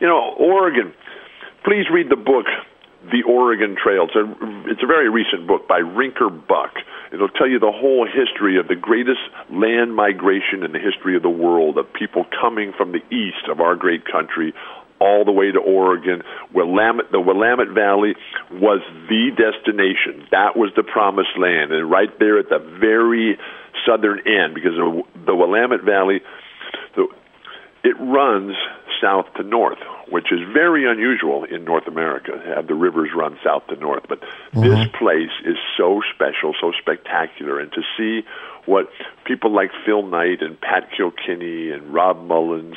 [0.00, 0.92] you know, Oregon.
[1.64, 2.44] Please read the book
[3.10, 4.06] the Oregon Trail.
[4.08, 6.74] It's a, it's a very recent book by Rinker Buck.
[7.12, 11.22] It'll tell you the whole history of the greatest land migration in the history of
[11.22, 14.54] the world, of people coming from the east of our great country
[15.00, 16.22] all the way to Oregon.
[16.52, 18.14] Willamette, the Willamette Valley
[18.52, 20.26] was the destination.
[20.30, 21.72] That was the promised land.
[21.72, 23.38] And right there at the very
[23.86, 26.20] southern end, because the Willamette Valley,
[27.84, 28.56] it runs
[29.00, 32.32] south to north, which is very unusual in North America.
[32.56, 34.62] Have the rivers run south to north, but mm-hmm.
[34.62, 38.26] this place is so special, so spectacular, and to see
[38.64, 38.88] what
[39.26, 42.76] people like Phil Knight and Pat Kilkenny and Rob Mullens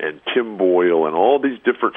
[0.00, 1.94] and Tim Boyle and all these different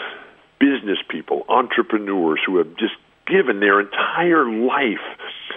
[0.59, 2.95] business people, entrepreneurs who have just
[3.25, 5.05] given their entire life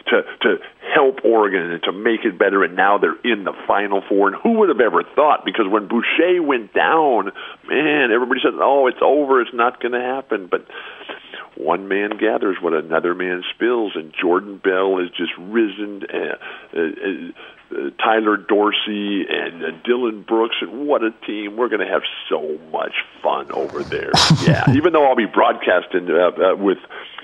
[0.06, 0.56] to to
[0.94, 4.28] help Oregon and to make it better, and now they're in the Final Four.
[4.28, 5.44] And who would have ever thought?
[5.44, 7.32] Because when Boucher went down,
[7.68, 9.40] man, everybody said, "Oh, it's over.
[9.40, 10.66] It's not going to happen." But
[11.56, 16.02] one man gathers what another man spills, and Jordan Bell has just risen.
[16.12, 16.36] Uh,
[16.76, 17.32] uh,
[17.72, 21.56] uh, Tyler Dorsey and uh, Dillon Brooks, and what a team!
[21.56, 24.11] We're going to have so much fun over there.
[24.44, 26.78] yeah, even though I'll be broadcasting uh, uh, with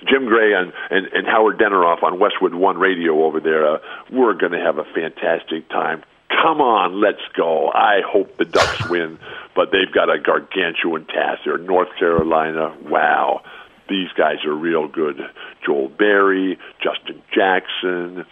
[0.06, 3.78] Jim Gray and, and, and Howard Deneroff on Westwood One Radio over there, uh,
[4.10, 6.02] we're going to have a fantastic time.
[6.30, 7.68] Come on, let's go.
[7.68, 9.18] I hope the Ducks win,
[9.54, 11.58] but they've got a gargantuan task there.
[11.58, 13.42] North Carolina, wow
[13.88, 15.20] these guys are real good.
[15.64, 18.24] Joel Berry, Justin Jackson,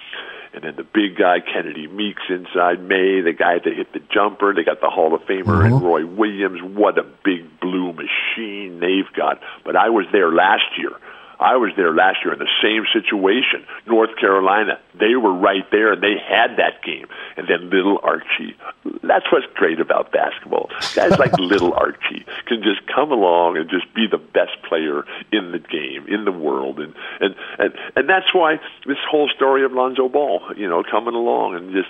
[0.54, 4.54] and then the big guy Kennedy Meeks inside Maye, the guy that hit the jumper.
[4.54, 5.66] They got the Hall of Famer mm-hmm.
[5.66, 6.62] and Roy Williams.
[6.62, 9.40] What a big blue machine they've got.
[9.64, 10.92] But I was there last year
[11.38, 13.66] I was there last year in the same situation.
[13.86, 17.06] North Carolina, they were right there and they had that game.
[17.36, 18.56] And then little Archie.
[19.02, 20.70] That's what's great about basketball.
[20.94, 25.52] Guys like little Archie can just come along and just be the best player in
[25.52, 26.80] the game, in the world.
[26.80, 31.14] And and and, and that's why this whole story of Lonzo Ball, you know, coming
[31.14, 31.88] along and just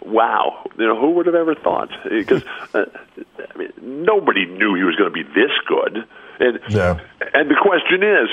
[0.00, 1.90] wow, you know, who would have ever thought?
[2.08, 2.42] Because
[2.74, 2.86] uh,
[3.54, 6.06] I mean, nobody knew he was going to be this good.
[6.38, 7.00] And yeah.
[7.32, 8.28] and the question is,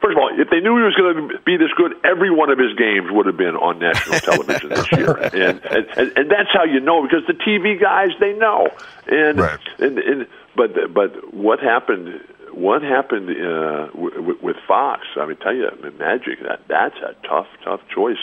[0.00, 2.50] first of all, if they knew he was going to be this good, every one
[2.50, 6.30] of his games would have been on national television this year, and, and and and
[6.30, 8.68] that's how you know because the TV guys they know,
[9.06, 9.60] and right.
[9.78, 12.20] and and but but what happened?
[12.52, 15.06] What happened uh, w- with Fox?
[15.16, 16.42] I mean, tell you, Magic.
[16.42, 18.18] That that's a tough, tough choice.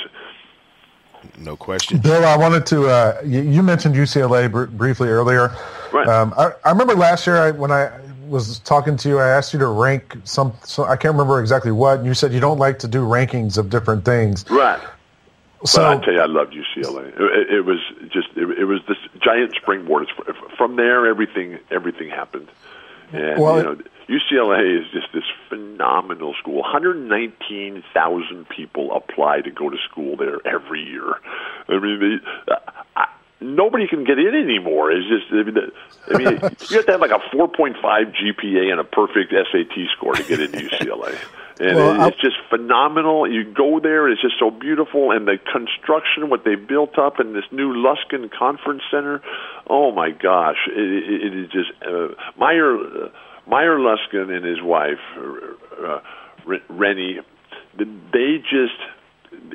[1.37, 1.99] No question.
[1.99, 2.87] Bill, I wanted to.
[2.87, 5.55] Uh, you, you, mentioned UCLA br- briefly earlier.
[5.91, 6.07] Right.
[6.07, 7.87] Um, I, I, remember last year I, when I
[8.27, 10.53] was talking to you, I asked you to rank some.
[10.63, 11.99] So I can't remember exactly what.
[11.99, 14.49] And you said you don't like to do rankings of different things.
[14.49, 14.81] Right.
[15.65, 17.07] So but I tell you, I loved UCLA.
[17.07, 17.79] It, it was
[18.11, 20.07] just it, it, was this giant springboard.
[20.55, 22.47] From there, everything everything happened.
[23.11, 23.77] And well, you know,
[24.09, 26.61] UCLA is just this phenomenal school.
[26.61, 31.15] 119,000 people apply to go to school there every year.
[31.67, 32.53] I mean, they,
[32.95, 33.07] I,
[33.39, 34.91] nobody can get in anymore.
[34.91, 35.57] It's just, I mean,
[36.13, 36.27] I mean
[36.69, 40.39] you have to have like a 4.5 GPA and a perfect SAT score to get
[40.39, 41.17] into UCLA.
[41.59, 43.27] And well, it's just phenomenal.
[43.27, 47.33] You go there, it's just so beautiful, and the construction, what they built up in
[47.33, 49.23] this new Luskin Conference Center,
[49.65, 53.09] oh my gosh, it, it, it is just uh, Meyer uh,
[53.47, 55.99] Meyer Luskin and his wife uh,
[56.69, 57.19] Rennie.
[57.75, 58.79] They just,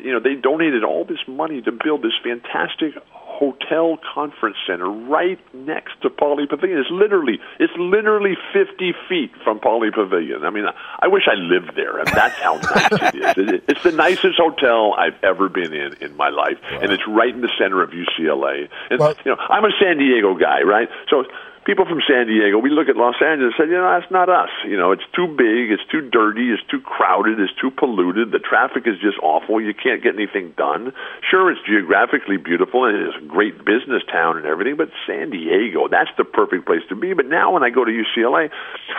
[0.03, 2.95] you know, they donated all this money to build this fantastic
[3.43, 6.79] hotel conference center right next to Pauley Pavilion.
[6.79, 10.45] It's literally it's literally 50 feet from Pauley Pavilion.
[10.45, 10.65] I mean,
[11.01, 13.61] I wish I lived there, and that's how nice it is.
[13.67, 16.81] It's the nicest hotel I've ever been in in my life, wow.
[16.83, 18.69] and it's right in the center of UCLA.
[18.91, 20.89] And well, you know, I'm a San Diego guy, right?
[21.11, 21.25] So
[21.65, 24.29] people from San Diego, we look at Los Angeles and said, you know, that's not
[24.29, 24.51] us.
[24.67, 28.33] You know, it's too big, it's too dirty, it's too crowded, it's too polluted.
[28.33, 29.61] The traffic is just awful.
[29.61, 30.93] You can't get anything done.
[31.31, 35.89] Sure, it's geographically beautiful and it's a great business town and everything, but San Diego,
[35.89, 37.15] that's the perfect place to be.
[37.15, 38.51] But now when I go to UCLA,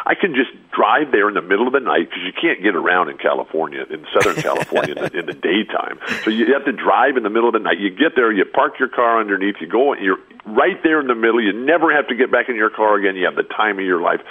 [0.05, 2.75] I can just drive there in the middle of the night because you can't get
[2.75, 5.99] around in California, in Southern California, in, the, in the daytime.
[6.23, 7.79] So you have to drive in the middle of the night.
[7.79, 11.15] You get there, you park your car underneath, you go, you're right there in the
[11.15, 11.41] middle.
[11.41, 13.15] You never have to get back in your car again.
[13.15, 14.21] You have the time of your life.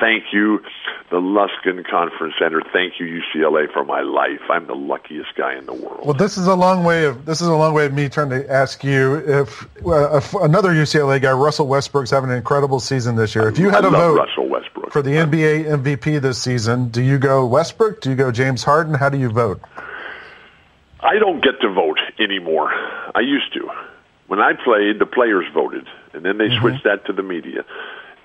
[0.00, 0.60] Thank you,
[1.10, 2.62] the Luskin Conference Center.
[2.72, 4.40] Thank you, UCLA, for my life.
[4.50, 6.00] I'm the luckiest guy in the world.
[6.04, 8.30] Well, this is a long way of this is a long way of me trying
[8.30, 13.14] to ask you if, uh, if another UCLA guy, Russell Westbrook's having an incredible season
[13.14, 13.48] this year.
[13.48, 14.90] If you had I a vote Russell Westbrook.
[14.90, 18.00] for the NBA MVP this season, do you go Westbrook?
[18.00, 18.94] Do you go James Harden?
[18.94, 19.60] How do you vote?
[21.00, 22.72] I don't get to vote anymore.
[23.14, 23.68] I used to.
[24.26, 26.60] When I played, the players voted, and then they mm-hmm.
[26.60, 27.64] switched that to the media.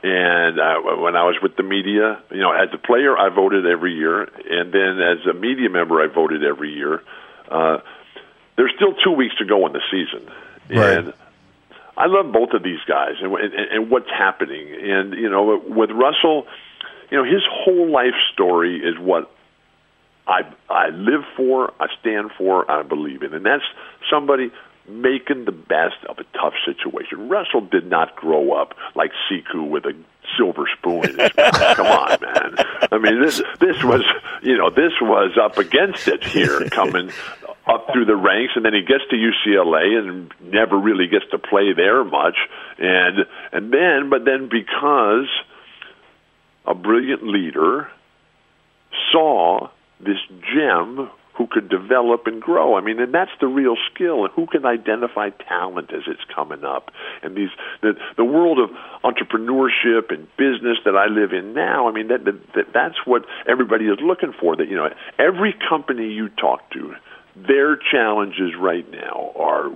[0.02, 3.65] And uh, when I was with the media, you know, as a player, I voted
[3.65, 7.02] every year, and then as a media member, I voted every year.
[7.49, 7.80] Uh,
[8.56, 10.30] there's still two weeks to go in the season,
[10.69, 10.97] right.
[10.99, 11.13] and
[11.97, 14.69] I love both of these guys and, and, and what's happening.
[14.71, 16.47] And you know, with Russell,
[17.12, 19.30] you know, his whole life story is what
[20.25, 23.63] I I live for, I stand for, I believe in, and that's
[24.10, 24.52] somebody
[24.89, 27.30] making the best of a tough situation.
[27.30, 29.93] Russell did not grow up like Sekou with a
[30.38, 31.75] silver spoon in his mouth.
[31.75, 32.56] Come on, man.
[32.91, 34.04] I mean, this this was
[34.41, 37.12] you know this was up against it here, coming
[37.65, 41.38] up through the ranks, and then he gets to UCLA and never really gets to
[41.38, 42.38] play there much,
[42.78, 45.28] and and then but then because
[46.65, 47.89] a brilliant leader
[49.12, 50.19] saw this
[50.54, 52.75] gem who could develop and grow.
[52.75, 54.28] I mean, and that's the real skill.
[54.28, 56.91] Who can identify talent as it's coming up?
[57.23, 57.49] And these
[57.82, 58.69] the the world of
[59.06, 61.88] entrepreneurship and business that I live in now.
[61.88, 64.58] I mean, that, that that's what everybody is looking for.
[64.58, 66.93] That you know, every company you talk to,
[67.38, 69.71] their challenges right now are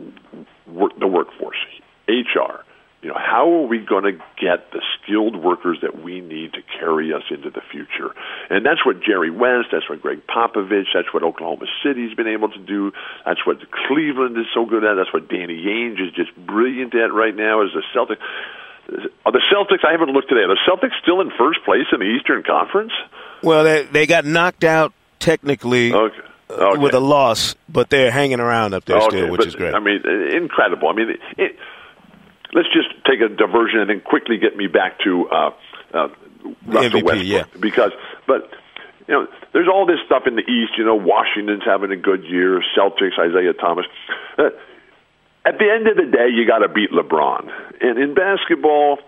[0.68, 1.56] work, the workforce,
[2.10, 2.66] HR
[3.04, 6.62] you know, how are we going to get the skilled workers that we need to
[6.80, 8.16] carry us into the future?
[8.50, 12.50] And that's what Jerry West, that's what Gregg Popovich, that's what Oklahoma City's been able
[12.50, 12.94] to do.
[13.26, 14.96] That's what Cleveland is so good at.
[14.96, 17.62] That's what Danny Ainge is just brilliant at right now.
[17.64, 18.24] Is the Celtics?
[19.26, 19.86] Are the Celtics?
[19.86, 20.42] I haven't looked today.
[20.42, 22.94] Are the Celtics still in first place in the Eastern Conference?
[23.44, 25.94] Well, they they got knocked out technically.
[25.94, 26.20] Okay.
[26.50, 26.78] Okay.
[26.78, 29.74] with a loss, but they're hanging around up there okay, still, which but, is great.
[29.74, 30.04] I mean,
[30.36, 30.88] incredible.
[30.88, 31.56] I mean, it,
[32.54, 35.52] let's just take a diversion and then quickly get me back to uh,
[35.94, 36.08] uh,
[36.66, 37.44] Russell MVP, Westbrook yeah.
[37.60, 37.92] because,
[38.28, 38.52] but
[39.08, 40.74] you know, there's all this stuff in the East.
[40.78, 42.64] You know, Washington's having a good year.
[42.78, 43.86] Celtics, Isaiah Thomas.
[44.38, 44.50] Uh,
[45.46, 47.52] at the end of the day, you got to beat LeBron.
[47.82, 49.00] And in basketball,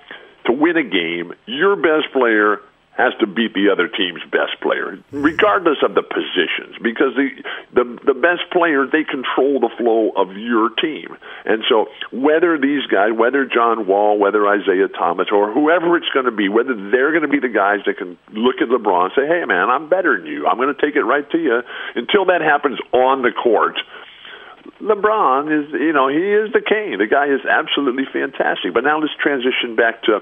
[0.46, 2.60] to win a game, your best player
[2.98, 7.28] has to beat the other team's best player, regardless of the positions, because the
[7.76, 11.12] the the best player they control the flow of your team.
[11.44, 16.26] And so whether these guys, whether John Wall, whether Isaiah Thomas, or whoever it's going
[16.26, 19.14] to be, whether they're going to be the guys that can look at LeBron and
[19.16, 20.48] say, "Hey, man, I'm better than you.
[20.48, 21.62] I'm going to take it right to you."
[21.96, 23.76] Until that happens on the court.
[24.82, 26.98] LeBron is, you know, he is the king.
[26.98, 28.74] The guy is absolutely fantastic.
[28.74, 30.20] But now let's transition back to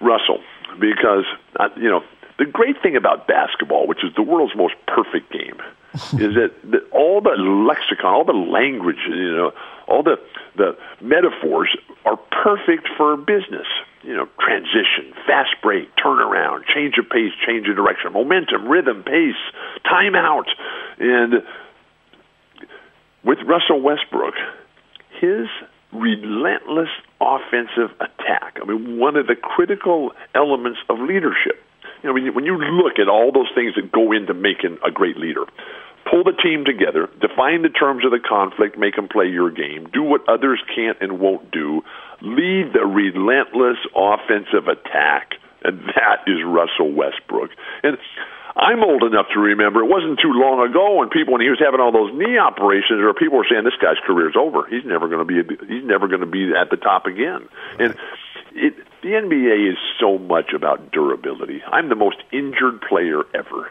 [0.00, 0.44] Russell
[0.78, 1.24] because
[1.58, 2.02] uh, you know
[2.38, 5.60] the great thing about basketball, which is the world's most perfect game,
[5.94, 9.52] is that, that all the lexicon, all the language, you know,
[9.86, 10.16] all the
[10.56, 13.66] the metaphors are perfect for business.
[14.02, 19.34] You know, transition, fast break, turnaround, change of pace, change of direction, momentum, rhythm, pace,
[19.84, 20.46] timeout,
[20.98, 21.42] and
[23.24, 24.34] with Russell Westbrook,
[25.20, 25.48] his
[25.92, 26.88] relentless
[27.20, 28.58] offensive attack.
[28.60, 31.62] I mean, one of the critical elements of leadership.
[32.02, 35.16] You know, when you, look at all those things that go into making a great
[35.16, 35.44] leader,
[36.08, 39.88] pull the team together, define the terms of the conflict, make them play your game,
[39.92, 41.82] do what others can't and won't do,
[42.22, 47.50] lead the relentless offensive attack, and that is Russell Westbrook.
[47.82, 47.98] And
[48.58, 51.60] I'm old enough to remember it wasn't too long ago when people when he was
[51.62, 54.66] having all those knee operations or people were saying this guy's career's over.
[54.66, 57.48] He's never going to be he's never going to be at the top again.
[57.78, 57.94] And
[58.54, 61.62] it, the NBA is so much about durability.
[61.70, 63.70] I'm the most injured player ever.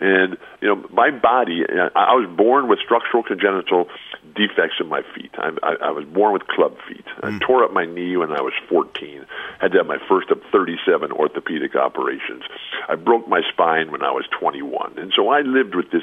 [0.00, 1.62] And you know, my body.
[1.94, 3.86] I was born with structural congenital
[4.34, 5.30] defects in my feet.
[5.38, 7.04] I, I, I was born with club feet.
[7.22, 7.40] I Mm.
[7.40, 9.24] tore up my knee when I was 14.
[9.60, 12.42] Had to have my first of 37 orthopedic operations.
[12.88, 16.02] I broke my spine when I was 21, and so I lived with this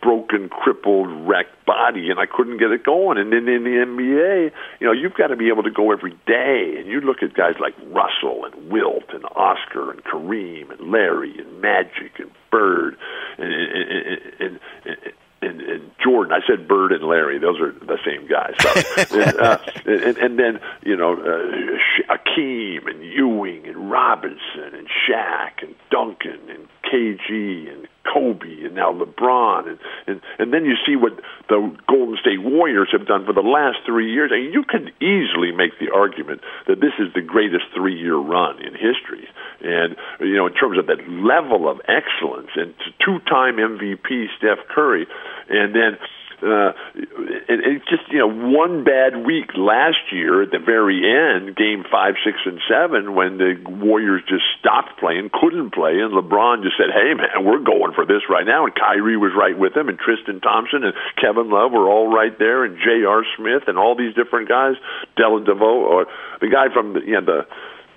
[0.00, 3.16] broken, crippled, wrecked body, and I couldn't get it going.
[3.18, 6.12] And then in the NBA, you know, you've got to be able to go every
[6.26, 6.74] day.
[6.78, 11.34] And you look at guys like Russell and Wilt and Oscar and Kareem and Larry
[11.38, 12.96] and Magic and Bird
[13.38, 14.96] and and and,
[15.42, 16.32] and, and, Jordan.
[16.32, 18.54] I said Bird and Larry; those are the same guys.
[18.60, 24.86] So, and, uh, and, and then you know uh, Akeem and Ewing and Robinson and
[24.86, 30.74] Shaq and Duncan and KG and Kobe and now LeBron and, and and then you
[30.86, 31.12] see what
[31.48, 34.30] the Golden State Warriors have done for the last three years.
[34.32, 38.72] And you can easily make the argument that this is the greatest three-year run in
[38.72, 39.28] history.
[39.60, 45.06] And you know, in terms of that level of excellence and two-time MVP Steph Curry,
[45.48, 45.98] and then
[46.42, 51.56] uh, it, it just you know one bad week last year at the very end,
[51.56, 56.62] game five, six, and seven, when the Warriors just stopped playing, couldn't play, and LeBron
[56.62, 59.76] just said, "Hey man, we're going for this right now," and Kyrie was right with
[59.76, 63.24] him, and Tristan Thompson and Kevin Love were all right there, and J.R.
[63.36, 64.74] Smith and all these different guys,
[65.16, 66.06] Della DeVoe, or
[66.40, 67.46] the guy from the you know the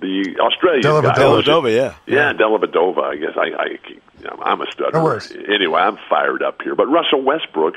[0.00, 1.14] the Australian Della guy.
[1.14, 1.42] Vedova.
[1.42, 1.94] Dellavedova, yeah.
[2.06, 3.02] Yeah, Dellavedova.
[3.02, 4.92] I guess I, I, I'm a stutterer.
[4.92, 5.32] No worries.
[5.32, 6.74] Anyway, I'm fired up here.
[6.74, 7.74] But Russell Westbrook,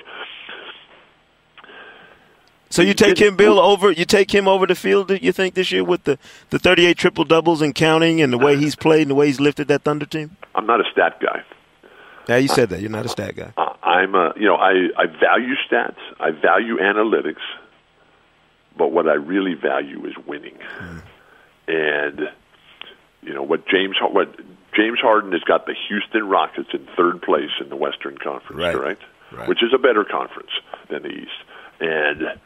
[2.71, 3.91] So you take him, Bill, over.
[3.91, 5.09] You take him over the field.
[5.09, 6.17] Do you think this year with the
[6.49, 9.39] the 38 triple doubles and counting, and the way he's played and the way he's
[9.39, 10.37] lifted that Thunder team.
[10.55, 11.43] I'm not a stat guy.
[12.29, 12.81] Yeah, you said that.
[12.81, 13.51] You're not a stat guy.
[13.83, 15.97] I'm a, you know, I, I value stats.
[16.19, 17.41] I value analytics.
[18.77, 20.57] But what I really value is winning.
[20.77, 20.97] Hmm.
[21.67, 22.19] And
[23.21, 24.33] you know what James what
[24.73, 28.75] James Harden has got the Houston Rockets in third place in the Western Conference, Right.
[28.75, 29.01] correct?
[29.31, 29.47] Right.
[29.49, 30.51] Which is a better conference
[30.89, 31.31] than the East.
[31.79, 32.39] And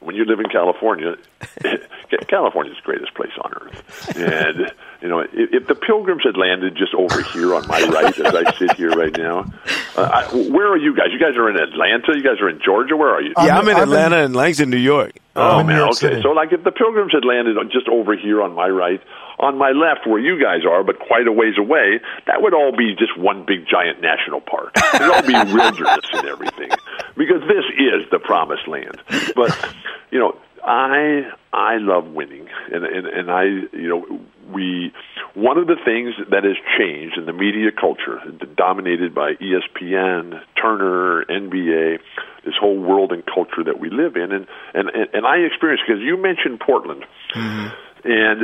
[0.00, 1.16] when you live in California,
[2.28, 4.16] California's the greatest place on earth.
[4.16, 8.18] And you know, if, if the Pilgrims had landed just over here on my right,
[8.18, 9.52] as I sit here right now,
[9.96, 11.08] uh, I, where are you guys?
[11.12, 12.16] You guys are in Atlanta.
[12.16, 12.96] You guys are in Georgia.
[12.96, 13.32] Where are you?
[13.38, 15.12] yeah, I'm I'm in in- I'm Atlanta and Langston, New York.
[15.34, 15.92] Oh I'm man, okay.
[15.92, 16.22] City.
[16.22, 19.02] So like if the Pilgrims had landed just over here on my right,
[19.38, 22.72] on my left where you guys are, but quite a ways away, that would all
[22.76, 24.72] be just one big giant national park.
[24.94, 26.70] It'd all be wilderness and everything.
[27.16, 29.00] Because this is the promised land.
[29.34, 29.74] But
[30.10, 34.20] you know, I I love winning and and, and I you know
[34.52, 34.92] we
[35.34, 38.20] one of the things that has changed in the media culture
[38.56, 41.98] dominated by ESPN, Turner, NBA,
[42.44, 45.84] this whole world and culture that we live in and and and, and I experienced
[45.86, 47.04] because you mentioned Portland.
[47.34, 47.68] Mm-hmm.
[48.04, 48.40] And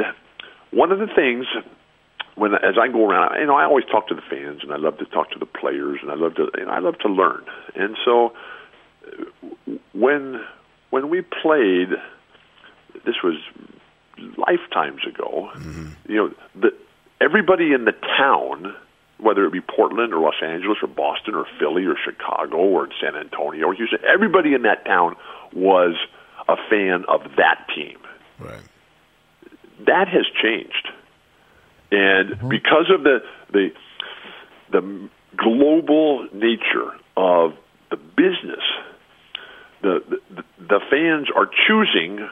[0.72, 1.46] one of the things
[2.34, 4.76] when as I go around, you know, I always talk to the fans, and I
[4.76, 7.08] love to talk to the players, and I love to, you know, I love to
[7.08, 7.44] learn.
[7.74, 8.32] And so,
[9.92, 10.40] when
[10.90, 11.90] when we played,
[13.04, 13.36] this was
[14.36, 15.50] lifetimes ago.
[15.54, 16.10] Mm-hmm.
[16.10, 16.70] You know, the
[17.20, 18.74] everybody in the town,
[19.18, 23.14] whether it be Portland or Los Angeles or Boston or Philly or Chicago or San
[23.14, 25.16] Antonio or Houston, everybody in that town
[25.52, 25.96] was
[26.48, 27.98] a fan of that team
[28.42, 28.62] Right.
[29.86, 30.88] That has changed,
[31.90, 32.48] and mm-hmm.
[32.48, 33.18] because of the
[33.52, 33.68] the
[34.70, 37.52] the global nature of
[37.90, 38.64] the business,
[39.82, 42.28] the the, the fans are choosing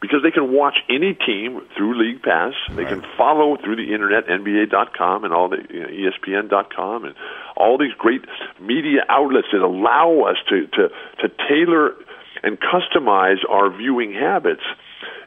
[0.00, 2.54] because they can watch any team through League Pass.
[2.70, 7.14] They can follow through the internet, NBA.com and all the you know, ESPN.com and
[7.56, 8.22] all these great
[8.60, 10.88] media outlets that allow us to to
[11.20, 11.94] to tailor
[12.42, 14.62] and customize our viewing habits.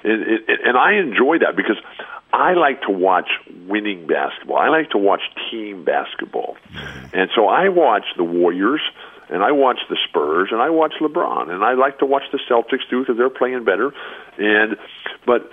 [0.03, 1.77] And, and, and I enjoy that because
[2.33, 3.29] I like to watch
[3.67, 4.57] winning basketball.
[4.57, 6.57] I like to watch team basketball.
[6.73, 7.17] Mm-hmm.
[7.17, 8.81] And so I watch the Warriors
[9.29, 12.39] and I watch the Spurs and I watch LeBron and I like to watch the
[12.49, 13.93] Celtics too because they're playing better.
[14.37, 14.77] And
[15.25, 15.51] but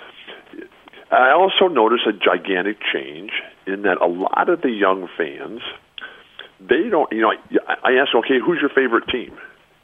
[1.11, 3.33] I also notice a gigantic change
[3.67, 5.61] in that a lot of the young fans
[6.61, 7.33] they don't you know
[7.69, 9.37] I, I ask okay who's your favorite team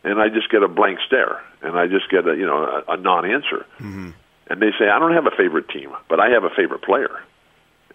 [0.03, 2.93] and I just get a blank stare and I just get a you know a,
[2.93, 4.11] a non-answer mm-hmm.
[4.49, 7.21] And they say I don't have a favorite team but I have a favorite player.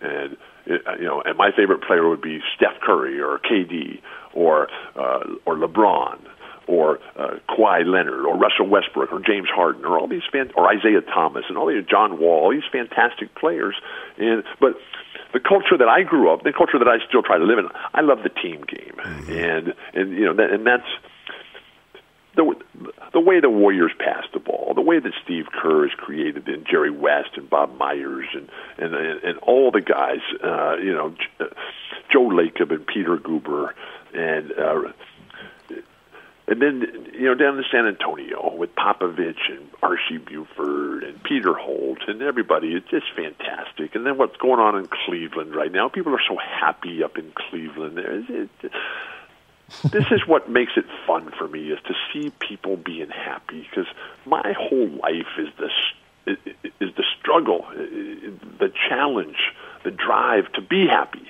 [0.02, 4.02] And you know and my favorite player would be Steph Curry or KD
[4.34, 6.20] or uh, or LeBron
[6.68, 10.70] or uh, Kawhi Leonard or Russell Westbrook or James Harden or all these fan or
[10.70, 13.76] Isaiah Thomas and all these John Wall all these fantastic players.
[14.18, 14.78] And but
[15.34, 17.68] the culture that I grew up the culture that I still try to live in
[17.94, 19.00] I love the team game.
[19.28, 20.88] And and you know that, and that's
[22.36, 22.56] the
[23.12, 26.66] the way the Warriors pass the ball, the way that Steve Kerr has created, and
[26.66, 31.46] Jerry West and Bob Myers and and and, all the guys, uh, you know, uh,
[32.12, 33.74] Joe Lacob and Peter Guber,
[34.14, 34.92] and uh,
[36.48, 40.18] and then you know down in San Antonio with Popovich and R.C.
[40.18, 43.96] Buford and Peter Holt and everybody, it's just fantastic.
[43.96, 45.90] And then what's going on in Cleveland right now?
[45.90, 48.00] People are so happy up in Cleveland.
[48.00, 48.72] It, it,
[49.92, 53.88] this is what makes it fun for me is to see people being happy because
[54.26, 55.72] my whole life is this
[56.80, 57.66] is the struggle,
[58.60, 59.38] the challenge,
[59.84, 61.28] the drive to be happy.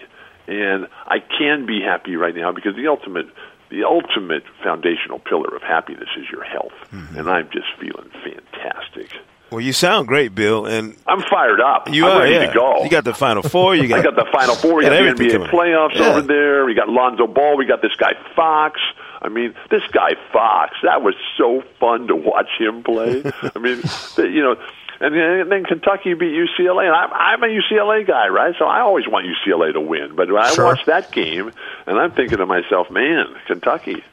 [0.47, 3.27] And I can be happy right now because the ultimate
[3.69, 6.73] the ultimate foundational pillar of happiness is your health.
[6.91, 7.19] Mm-hmm.
[7.19, 9.11] And I'm just feeling fantastic.
[9.51, 11.89] Well, you sound great, Bill, and I'm fired up.
[11.89, 12.47] You I'm are ready yeah.
[12.47, 12.83] to go.
[12.83, 13.75] You got the Final Four.
[13.75, 14.75] You got I got the Final Four.
[14.75, 16.09] We got, got the NBA playoffs yeah.
[16.09, 16.65] over there.
[16.65, 17.57] We got Lonzo Ball.
[17.57, 18.79] We got this guy Fox.
[19.21, 20.77] I mean, this guy Fox.
[20.83, 23.23] That was so fun to watch him play.
[23.55, 23.81] I mean,
[24.17, 24.55] you know,
[25.01, 28.53] and then, Kentucky beat UCLA, and I'm, I'm a UCLA guy, right?
[28.59, 30.15] So I always want UCLA to win.
[30.15, 30.65] But I sure.
[30.65, 31.51] watched that game,
[31.87, 34.03] and I'm thinking to myself, man, Kentucky,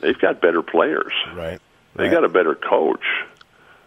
[0.00, 1.12] they've got better players.
[1.34, 1.60] Right.
[1.94, 3.04] They got a better coach.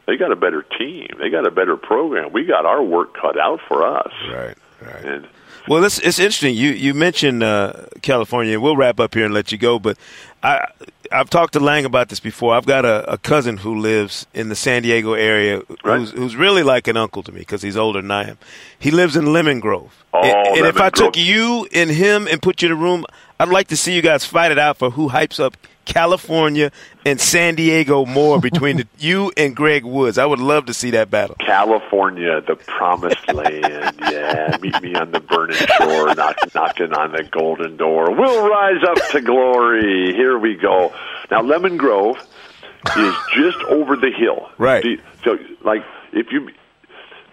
[0.07, 1.07] They got a better team.
[1.19, 2.31] They got a better program.
[2.31, 4.13] We got our work cut out for us.
[4.31, 4.57] Right.
[4.81, 5.05] Right.
[5.05, 5.27] And
[5.67, 6.55] well, it's, it's interesting.
[6.55, 8.59] You you mentioned uh, California.
[8.59, 9.79] We'll wrap up here and let you go.
[9.79, 9.97] But
[10.43, 10.67] I
[11.11, 12.55] I've talked to Lang about this before.
[12.55, 15.99] I've got a, a cousin who lives in the San Diego area right.
[15.99, 18.37] who's, who's really like an uncle to me because he's older than I am.
[18.77, 20.03] He lives in Lemon Grove.
[20.13, 21.13] Oh, and, and if I Grove.
[21.13, 23.05] took you and him and put you in a room,
[23.39, 26.71] I'd like to see you guys fight it out for who hypes up California
[27.05, 30.17] and San Diego more between the, you and Greg Woods.
[30.17, 31.35] I would love to see that battle.
[31.39, 33.95] California, the promised land.
[34.01, 38.11] Yeah, meet me on the burning shore, knock, knocking on the golden door.
[38.11, 40.13] We'll rise up to glory.
[40.13, 40.93] Here we go.
[41.31, 44.49] Now, Lemon Grove is just over the hill.
[44.57, 44.99] Right.
[45.23, 46.49] So, like, if you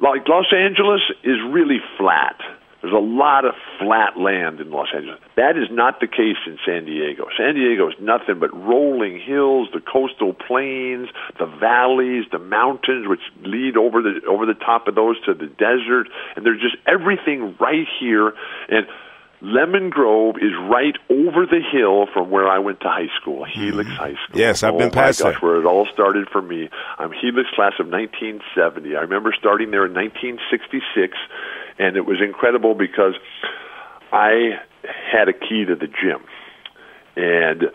[0.00, 2.36] like Los Angeles is really flat.
[2.82, 5.20] There's a lot of flat land in Los Angeles.
[5.36, 7.28] That is not the case in San Diego.
[7.38, 11.08] San Diego is nothing but rolling hills, the coastal plains,
[11.38, 15.46] the valleys, the mountains which lead over the over the top of those to the
[15.46, 18.34] desert, and there's just everything right here
[18.68, 18.86] and
[19.42, 23.60] Lemon Grove is right over the hill from where I went to high school, mm-hmm.
[23.60, 24.38] Helix High School.
[24.38, 25.42] Yes, I've oh been past gosh, that.
[25.42, 26.68] where it all started for me.
[26.96, 28.94] I'm Helix class of 1970.
[28.94, 31.18] I remember starting there in 1966,
[31.78, 33.14] and it was incredible because
[34.12, 36.22] I had a key to the gym,
[37.16, 37.70] and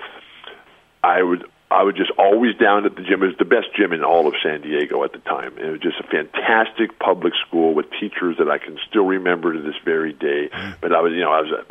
[1.04, 3.22] I would I was just always down at the gym.
[3.24, 5.58] It was the best gym in all of San Diego at the time.
[5.58, 9.62] It was just a fantastic public school with teachers that I can still remember to
[9.62, 10.50] this very day.
[10.80, 11.66] But I was, you know, I was a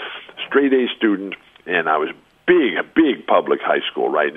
[0.46, 2.10] straight A student, and I was
[2.46, 4.32] big, a big public high school, right?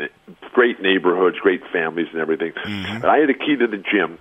[0.54, 2.54] Great neighborhoods, great families, and everything.
[2.54, 3.02] Mm-hmm.
[3.02, 4.18] But I had a key to the gym,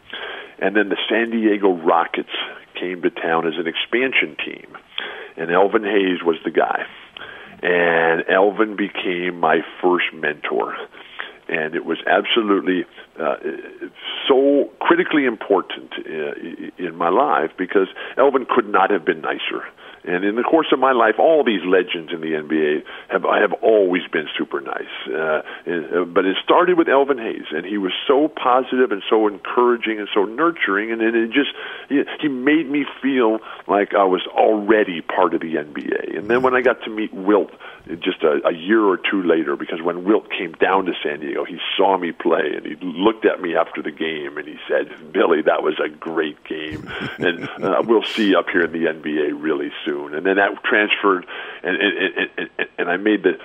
[0.59, 2.35] and then the San Diego Rockets
[2.79, 4.77] came to town as an expansion team,
[5.37, 6.85] and Elvin Hayes was the guy.
[7.61, 10.77] And Elvin became my first mentor
[11.49, 12.85] and it was absolutely
[13.19, 13.37] uh,
[14.29, 16.35] so critically important uh,
[16.79, 19.65] in my life because Elvin could not have been nicer.
[20.09, 23.53] And in the course of my life, all these legends in the NBA have have
[23.63, 24.95] always been super nice.
[25.07, 25.43] Uh,
[26.05, 30.09] but it started with Elvin Hayes, and he was so positive and so encouraging and
[30.15, 31.51] so nurturing, and it just
[31.89, 36.17] he made me feel like I was already part of the NBA.
[36.17, 37.51] And then when I got to meet Wilt
[37.97, 41.45] just a, a year or two later, because when Wilt came down to San Diego,
[41.45, 45.13] he saw me play and he looked at me after the game and he said,
[45.13, 48.87] "Billy, that was a great game, and uh, we'll see you up here in the
[48.87, 51.27] NBA really soon." And then that transferred,
[51.63, 53.39] and and and, and, and I made the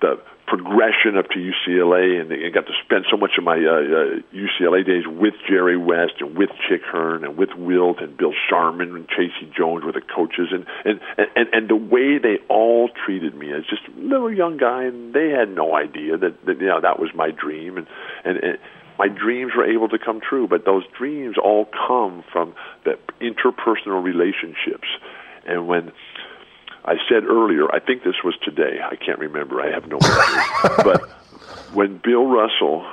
[0.00, 3.60] the progression up to UCLA, and I got to spend so much of my uh,
[3.60, 8.32] uh, UCLA days with Jerry West and with Chick Hearn and with Wilt and Bill
[8.48, 9.52] Sharman and K.C.
[9.56, 11.00] Jones were the coaches, and and
[11.36, 15.12] and and the way they all treated me as just a little young guy, and
[15.12, 17.86] they had no idea that that you know that was my dream, and
[18.24, 18.38] and.
[18.38, 18.58] and
[18.98, 22.52] my dreams were able to come true, but those dreams all come from
[22.84, 24.88] the interpersonal relationships.
[25.46, 25.92] And when
[26.84, 28.78] I said earlier, I think this was today.
[28.82, 29.60] I can't remember.
[29.60, 30.44] I have no memory.
[30.84, 31.10] but
[31.74, 32.86] when Bill Russell,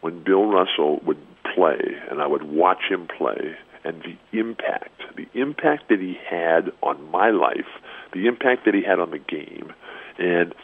[0.00, 1.20] when Bill Russell would
[1.54, 1.78] play,
[2.10, 7.10] and I would watch him play, and the impact, the impact that he had on
[7.10, 7.68] my life,
[8.12, 9.72] the impact that he had on the game,
[10.18, 10.54] and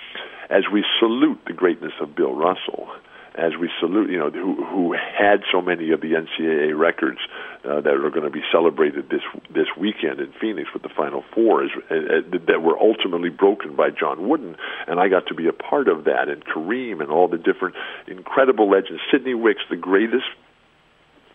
[0.49, 2.89] as we salute the greatness of Bill Russell,
[3.37, 7.19] as we salute, you know, who, who had so many of the NCAA records
[7.65, 9.23] uh, that are going to be celebrated this
[9.55, 13.77] this weekend in Phoenix with the Final Four, is, uh, uh, that were ultimately broken
[13.77, 14.57] by John Wooden,
[14.87, 17.77] and I got to be a part of that, and Kareem and all the different
[18.07, 19.01] incredible legends.
[19.13, 20.27] Sidney Wicks, the greatest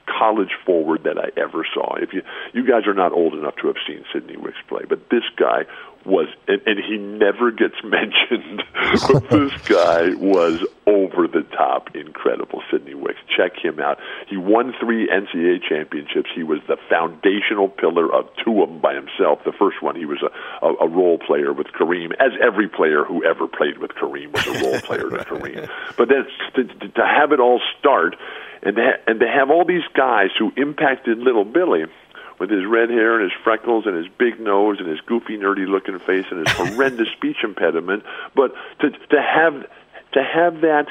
[0.06, 1.96] college forward that I ever saw.
[1.96, 2.22] If you
[2.54, 5.64] you guys are not old enough to have seen Sidney Wicks play, but this guy
[6.06, 8.64] was, and, and he never gets mentioned,
[9.08, 12.62] but this guy was over the top incredible.
[12.72, 13.97] Sidney Wicks, check him out.
[14.28, 16.30] He won three NCAA championships.
[16.36, 19.39] He was the foundational pillar of two of them by himself.
[19.45, 23.03] The first one, he was a, a, a role player with Kareem, as every player
[23.03, 25.70] who ever played with Kareem was a role player with Kareem.
[25.97, 26.26] But then
[26.56, 28.16] to, to have it all start
[28.62, 31.86] and to, ha- and to have all these guys who impacted little Billy
[32.39, 35.67] with his red hair and his freckles and his big nose and his goofy, nerdy
[35.67, 38.03] looking face and his horrendous speech impediment.
[38.36, 39.65] But to to have
[40.13, 40.88] to have that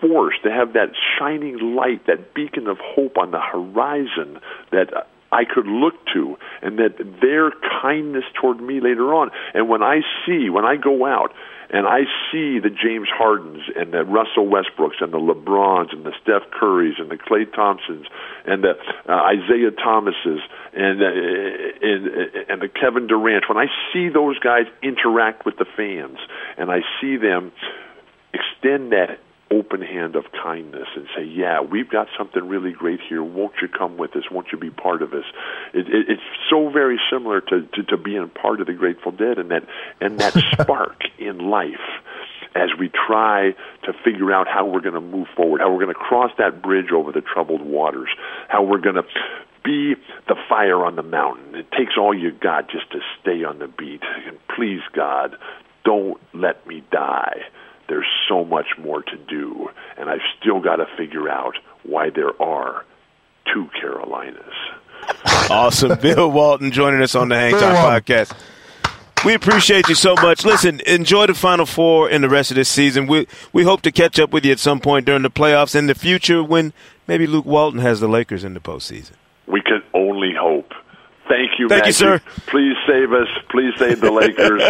[0.00, 4.40] force, to have that shining light, that beacon of hope on the horizon
[4.72, 7.52] that I could look to, and that their
[7.82, 9.30] kindness toward me later on.
[9.54, 11.32] And when I see, when I go out
[11.72, 12.00] and I
[12.30, 17.00] see the James Hardens and the Russell Westbrooks and the LeBrons and the Steph Currys
[17.00, 18.06] and the Klay Thompsons
[18.44, 18.74] and the
[19.08, 20.40] uh, Isaiah Thomases
[20.72, 21.06] and, uh,
[21.82, 22.06] and
[22.48, 26.18] and the Kevin Durant, when I see those guys interact with the fans
[26.58, 27.52] and I see them
[28.32, 29.18] extend that
[29.50, 33.22] open hand of kindness and say, "Yeah, we've got something really great here.
[33.22, 34.30] Won't you come with us?
[34.30, 35.24] Won't you be part of us?"
[35.74, 39.38] It, it, it's so very similar to, to to being part of the Grateful Dead
[39.38, 39.64] and that
[40.00, 41.74] and that spark in life
[42.54, 45.94] as we try to figure out how we're going to move forward, how we're going
[45.94, 48.08] to cross that bridge over the troubled waters,
[48.48, 49.04] how we're going to
[49.64, 49.94] be
[50.26, 51.54] the fire on the mountain.
[51.54, 54.02] It takes all you got just to stay on the beat.
[54.26, 55.36] And please, God,
[55.84, 57.42] don't let me die
[57.90, 59.68] there's so much more to do,
[59.98, 62.86] and I've still got to figure out why there are
[63.52, 64.54] two Carolinas.
[65.50, 65.98] Awesome.
[65.98, 68.32] Bill Walton joining us on the Hang Time Podcast.
[69.24, 70.44] We appreciate you so much.
[70.44, 73.08] Listen, enjoy the Final Four and the rest of this season.
[73.08, 75.88] We we hope to catch up with you at some point during the playoffs in
[75.88, 76.72] the future when
[77.08, 79.12] maybe Luke Walton has the Lakers in the postseason.
[79.46, 80.72] We can only hope.
[81.30, 81.86] Thank you, Thank Magic.
[81.86, 82.20] you, sir.
[82.48, 83.28] Please save us.
[83.50, 84.62] Please save the Lakers.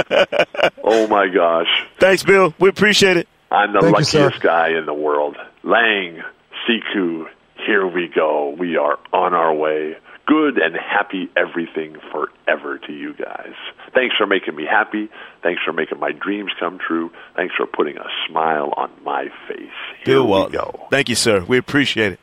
[0.84, 1.66] oh my gosh.
[1.98, 2.52] Thanks, Bill.
[2.58, 3.26] We appreciate it.
[3.50, 4.32] I'm the Thank luckiest sir.
[4.40, 5.36] guy in the world.
[5.64, 6.22] Lang,
[6.68, 7.24] Sekou,
[7.66, 8.54] here we go.
[8.58, 9.96] We are on our way.
[10.26, 13.54] Good and happy everything forever to you guys.
[13.94, 15.08] Thanks for making me happy.
[15.42, 17.10] Thanks for making my dreams come true.
[17.34, 19.58] Thanks for putting a smile on my face.
[20.04, 20.52] Here Bill we Walton.
[20.52, 20.86] go.
[20.90, 21.40] Thank you, sir.
[21.42, 22.20] We appreciate it.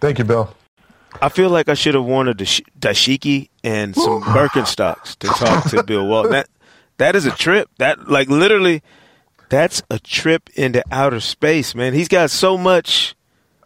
[0.00, 0.54] Thank you, Bill.
[1.22, 5.70] I feel like I should have worn a dash- dashiki and some Birkenstocks to talk
[5.70, 6.32] to Bill Walton.
[6.32, 6.48] That
[6.98, 7.70] that is a trip.
[7.78, 8.82] That like literally,
[9.48, 11.94] that's a trip into outer space, man.
[11.94, 13.14] He's got so much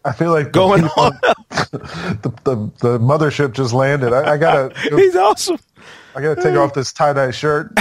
[0.04, 1.18] I feel like going people- on.
[1.70, 4.12] The, the, the mothership just landed.
[4.12, 5.58] I, I gotta He's awesome.
[6.16, 7.72] I gotta take off this tie dye shirt.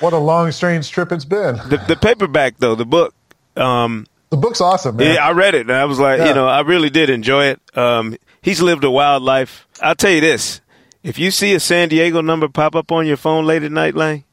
[0.00, 1.56] what a long, strange trip it's been.
[1.56, 3.14] The, the paperback though, the book.
[3.56, 5.14] Um, The book's awesome, man.
[5.16, 6.28] yeah, I read it and I was like, Yeah.
[6.28, 7.60] you know, I really did enjoy it.
[7.76, 9.66] Um, he's lived a wild life.
[9.82, 10.62] I'll tell you this:
[11.02, 13.94] if you see a San Diego number pop up on your phone late at night,
[13.94, 14.24] Lane,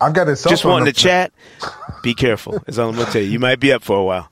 [0.00, 1.32] I've got his cell just wanting to chat,
[2.04, 2.60] be careful.
[2.64, 3.28] That's all I'm gonna tell you.
[3.28, 4.30] You might be up for a while.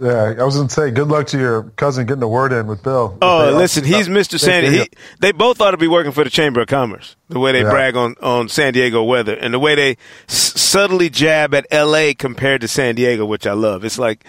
[0.00, 2.82] Yeah, I was gonna say, good luck to your cousin getting a word in with
[2.82, 3.18] Bill.
[3.20, 4.40] Oh, listen, he's Mr.
[4.40, 4.64] San.
[4.64, 4.84] He, Diego.
[5.20, 7.16] they both ought to be working for the Chamber of Commerce.
[7.28, 7.70] The way they Yeah.
[7.70, 9.90] brag on on San Diego weather and the way they
[10.28, 12.14] s- subtly jab at L.A.
[12.14, 13.84] compared to San Diego, which I love.
[13.84, 14.24] It's like,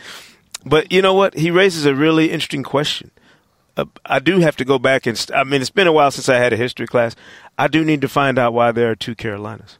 [0.65, 1.35] but you know what?
[1.35, 3.11] He raises a really interesting question.
[3.77, 5.17] Uh, I do have to go back and.
[5.17, 7.15] St- I mean, it's been a while since I had a history class.
[7.57, 9.77] I do need to find out why there are two Carolinas.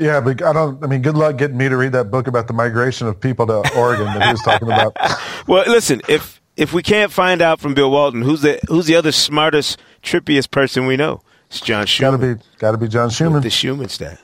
[0.00, 0.82] Yeah, but I don't.
[0.82, 3.46] I mean, good luck getting me to read that book about the migration of people
[3.46, 4.96] to Oregon that he was talking about.
[5.46, 8.94] Well, listen, if if we can't find out from Bill Walton, who's the who's the
[8.94, 11.22] other smartest, trippiest person we know?
[11.48, 12.20] It's John Schumann.
[12.20, 13.42] Got to be, got to be John Schumann.
[13.42, 14.20] the Schumann stat.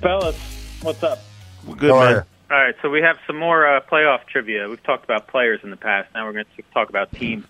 [0.00, 0.36] Fellas,
[0.82, 1.18] what's up?
[1.66, 2.24] We're good, How man.
[2.50, 4.68] All right, so we have some more uh, playoff trivia.
[4.68, 6.08] We've talked about players in the past.
[6.14, 7.44] Now we're going to talk about teams.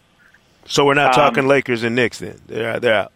[0.69, 2.41] So we're not Um, talking Lakers and Knicks then.
[2.47, 3.13] They're they're out.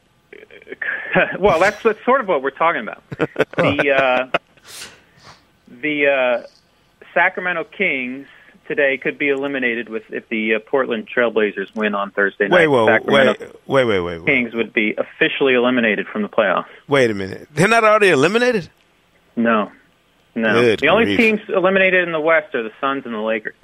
[1.39, 3.03] well, that's, that's sort of what we're talking about.
[3.57, 4.39] The uh,
[5.69, 6.47] the uh,
[7.15, 8.27] Sacramento Kings
[8.67, 12.61] today could be eliminated with if the uh, Portland Trailblazers win on Thursday night.
[12.61, 14.27] Wait, whoa, Sacramento wait, wait, wait, wait.
[14.27, 16.67] Kings would be officially eliminated from the playoffs.
[16.89, 17.49] Wait a minute.
[17.53, 18.71] They're not already eliminated?
[19.37, 19.71] No,
[20.35, 20.61] no.
[20.61, 23.55] Good the only teams eliminated in the West are the Suns and the Lakers.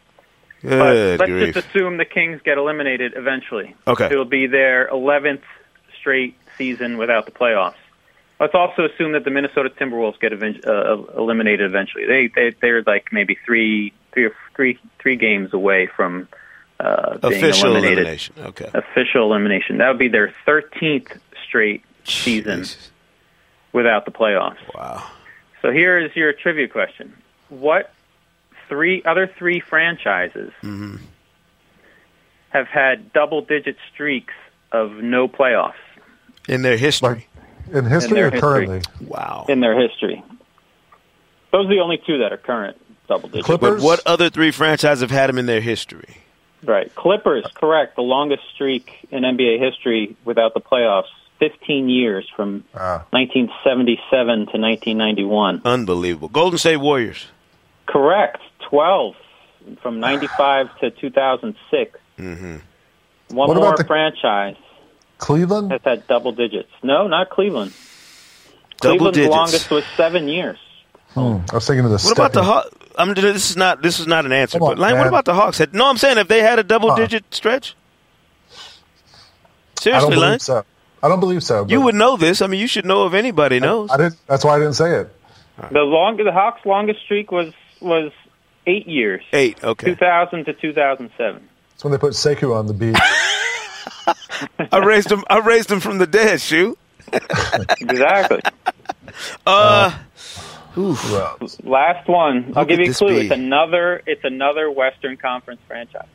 [0.63, 1.55] But let's grief.
[1.55, 3.75] just assume the Kings get eliminated eventually.
[3.87, 4.07] Okay.
[4.07, 5.43] It'll be their 11th
[6.01, 7.75] straight season without the playoffs.
[8.41, 12.07] Let's also assume that the Minnesota Timberwolves get uh, eliminated eventually.
[12.07, 16.29] They they they're like maybe three three or three three games away from
[16.79, 17.99] uh, being Official eliminated.
[17.99, 18.35] elimination.
[18.39, 18.71] Okay.
[18.73, 19.79] Official elimination.
[19.79, 22.65] That would be their 13th straight season
[23.73, 24.59] without the playoffs.
[24.73, 25.05] Wow.
[25.61, 27.17] So here is your trivia question:
[27.49, 27.93] What
[28.69, 30.53] three other three franchises
[32.51, 34.35] have had double-digit streaks
[34.73, 35.75] of no playoffs
[36.49, 37.09] In their history.
[37.09, 38.41] Like in history their or history.
[38.41, 38.81] currently?
[39.07, 39.45] wow.
[39.49, 40.23] in their history?
[41.53, 42.77] Those are the only two that are current
[43.09, 43.45] double-digit.
[43.45, 43.81] Clippers?
[43.81, 46.17] But what other three franchises have had them in their history?
[46.65, 46.93] Right.
[46.95, 47.97] Clippers, correct.
[47.97, 51.05] The longest streak in NBA history without the playoffs.
[51.39, 53.05] 15 years from Ah.
[53.11, 55.63] 1977 to 1991.
[55.65, 56.29] Unbelievable.
[56.29, 57.27] Golden State Warriors.
[57.87, 58.41] Correct.
[58.69, 59.15] 12
[59.83, 61.99] from 95 to 2006.
[62.19, 62.45] Mm-hmm.
[63.37, 64.57] One What about more the- franchise
[65.19, 65.73] Cleveland?
[65.73, 66.71] has had double digits.
[66.83, 67.73] No, not Cleveland.
[68.81, 69.35] Double Cleveland's digits.
[69.35, 70.59] longest was seven years.
[71.15, 72.75] Hmm, I was thinking of the What about the Stephen- Hawks?
[72.97, 74.59] I'm, this is not this is not an answer.
[74.59, 75.61] Come on, but like, what about the Hawks?
[75.73, 76.97] No, I'm saying if they had a double Huh.
[76.97, 77.75] digit stretch.
[78.51, 80.65] I don't Seriously, believe Lane, so.
[81.03, 81.65] I don't believe so.
[81.69, 82.43] you would know this.
[82.43, 83.91] I mean, you should know if anybody knows.
[83.91, 84.17] I didn't.
[84.27, 85.15] That's why I didn't say it.
[85.71, 88.11] The long, the Hawks' longest streak was was
[88.69, 89.63] eight years, Eight.
[89.65, 89.87] Okay.
[89.87, 91.49] 2000 to 2007.
[91.71, 92.97] That's when they put Sekou on the beat.
[94.73, 95.25] I raised him.
[95.29, 96.41] I raised him from the dead.
[96.41, 96.79] Shoot.
[97.13, 98.41] Exactly.
[99.47, 99.97] Uh.
[100.77, 102.53] Well, Last one.
[102.55, 103.09] I'll give you a clue.
[103.09, 103.21] be?
[103.23, 104.01] It's another.
[104.07, 106.07] It's another Western Conference franchise.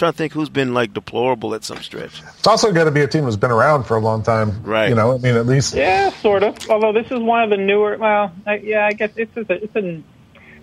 [0.00, 2.22] Trying to think who's been like deplorable at some stretch.
[2.22, 4.62] it's also got to be a team that's been around for a long time.
[4.62, 4.88] Right.
[4.88, 6.56] You know, I mean, at least Yeah, sort of.
[6.70, 7.98] Although this is one of the newer.
[7.98, 10.02] Well, I, yeah, I guess it's a, it's an.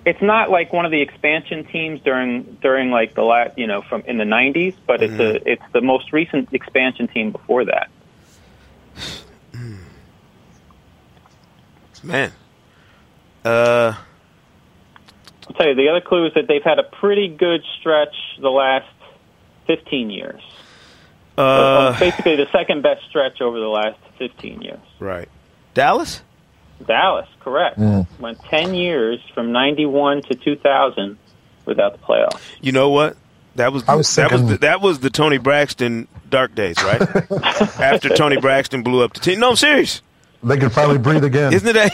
[0.05, 3.83] It's not like one of the expansion teams during during like the last you know
[3.83, 7.89] from in the '90s, but it's a it's the most recent expansion team before that.
[12.03, 12.31] Man.
[13.45, 13.93] Uh.
[15.47, 18.49] I'll tell you the other clue is that they've had a pretty good stretch the
[18.49, 18.87] last
[19.67, 20.41] 15 years.
[21.37, 21.97] Uh.
[21.99, 24.79] Basically, the second best stretch over the last 15 years.
[24.99, 25.29] Right.
[25.73, 26.21] Dallas.
[26.85, 27.77] Dallas, correct.
[28.19, 31.17] Went 10 years from 91 to 2000
[31.65, 32.39] without the playoffs.
[32.61, 33.17] You know what?
[33.55, 37.01] That was, I was that was the, that was the Toni Braxton dark days, right?
[37.79, 39.39] After Toni Braxton blew up the team.
[39.39, 40.03] No, I'm serious.
[40.43, 41.53] they can finally breathe again.
[41.53, 41.91] Isn't it that?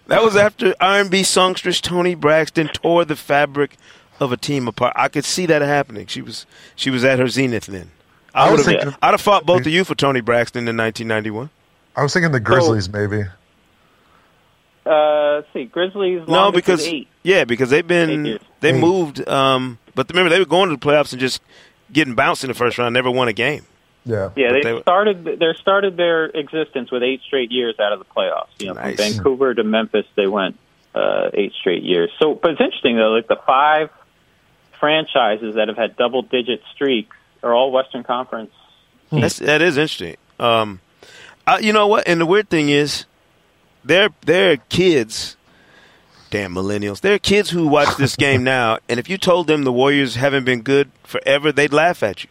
[0.08, 3.76] that was after R&B songstress Toni Braxton tore the fabric
[4.20, 4.92] of a team apart.
[4.96, 6.06] I could see that happening.
[6.06, 7.90] She was she was at her zenith then.
[8.34, 8.80] I I would was have.
[8.80, 11.50] thinking- I'd have fought both of you for Toni Braxton in 1991.
[11.96, 13.24] I was thinking the Grizzlies, maybe.
[14.84, 17.08] Uh, let's see, Grizzlies No, because eight.
[17.24, 18.40] yeah, because they've been years.
[18.60, 18.80] they Eight.
[18.80, 19.26] moved.
[19.28, 21.42] Um, but remember, they were going to the playoffs and just
[21.92, 22.92] getting bounced in the first round.
[22.94, 23.64] Never won a game.
[24.04, 24.30] Yeah.
[24.36, 28.04] Yeah, they, they started they started their existence with eight straight years out of the
[28.04, 28.46] playoffs.
[28.60, 28.96] You know, Nice.
[28.96, 30.56] from Vancouver to Memphis, they went
[30.94, 32.10] uh, eight straight years.
[32.20, 33.90] So, but it's interesting though, like the five
[34.80, 38.52] franchises that have had double digit streaks are all Western Conference.
[39.12, 40.16] That's that is interesting.
[40.40, 40.80] Um,
[41.46, 42.06] I, you know what?
[42.08, 43.04] And the weird thing is,
[43.84, 45.36] they're they're kids.
[46.30, 47.00] Damn millennials!
[47.00, 50.44] They're kids who watch this game now, and if you told them the Warriors haven't
[50.44, 52.30] been good forever, they'd laugh at you.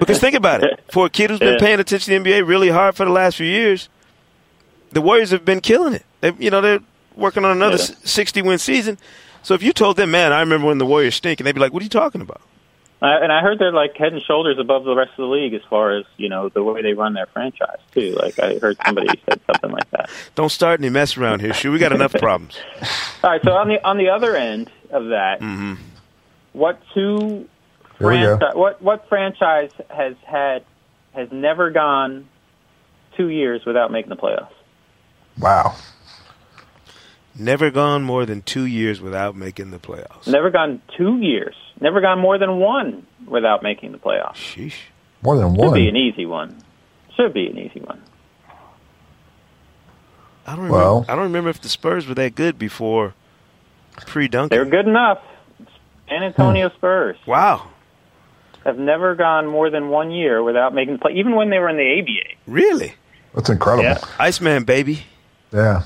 [0.00, 1.58] Because think about it: for a kid who's been Yeah.
[1.60, 3.88] paying attention to the NBA really hard for the last few years,
[4.90, 6.04] the Warriors have been killing it.
[6.20, 6.80] They, you know, they're
[7.14, 7.94] working on another Yeah.
[8.04, 8.98] sixty-win season.
[9.46, 11.60] So if you told them, man, I remember when the Warriors stink, and they'd be
[11.60, 12.40] like, "What are you talking about?"
[13.00, 15.54] Uh, and I heard they're like head and shoulders above the rest of the league
[15.54, 18.16] as far as you know the way they run their franchise too.
[18.20, 20.10] Like I heard somebody said something like that.
[20.34, 21.70] Don't start any mess around here, Shu.
[21.70, 22.58] We got enough problems.
[23.22, 25.74] All right, so on the on the other end of that, Mm-hmm.
[26.52, 27.48] what two
[27.98, 30.64] Here franchise what what franchise has had
[31.14, 32.26] has never gone
[33.16, 34.48] two years without making the playoffs?
[35.38, 35.76] Wow.
[37.38, 40.26] Never gone more than two years without making the playoffs.
[40.26, 41.54] Never gone two years.
[41.80, 44.36] Never gone more than one without making the playoffs.
[44.36, 44.74] Sheesh.
[45.22, 45.68] More than one.
[45.68, 46.62] Should be an easy one.
[47.16, 48.00] Should be an easy one.
[50.46, 50.76] I don't remember.
[50.78, 53.14] Well- I don't remember if the Spurs were that good before
[54.06, 54.70] pre They were Duncan.
[54.70, 55.18] good enough.
[56.08, 56.76] San Antonio hmm.
[56.76, 57.66] Spurs Wow,
[58.64, 61.68] have never gone more than one year without making the play, even when they were
[61.68, 62.36] in the ABA.
[62.46, 62.94] really?
[63.34, 63.84] That's incredible.
[63.84, 63.98] Yeah.
[64.18, 65.02] Iceman, baby.
[65.52, 65.82] Yeah.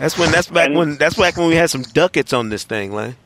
[0.00, 0.32] That's when.
[0.32, 0.96] That's back And- when.
[0.96, 3.16] That's back when we had some ducats on this thing, Lane.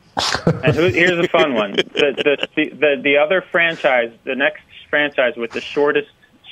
[0.45, 5.35] And who, here's a fun one: the, the the the other franchise, the next franchise
[5.35, 6.09] with the shortest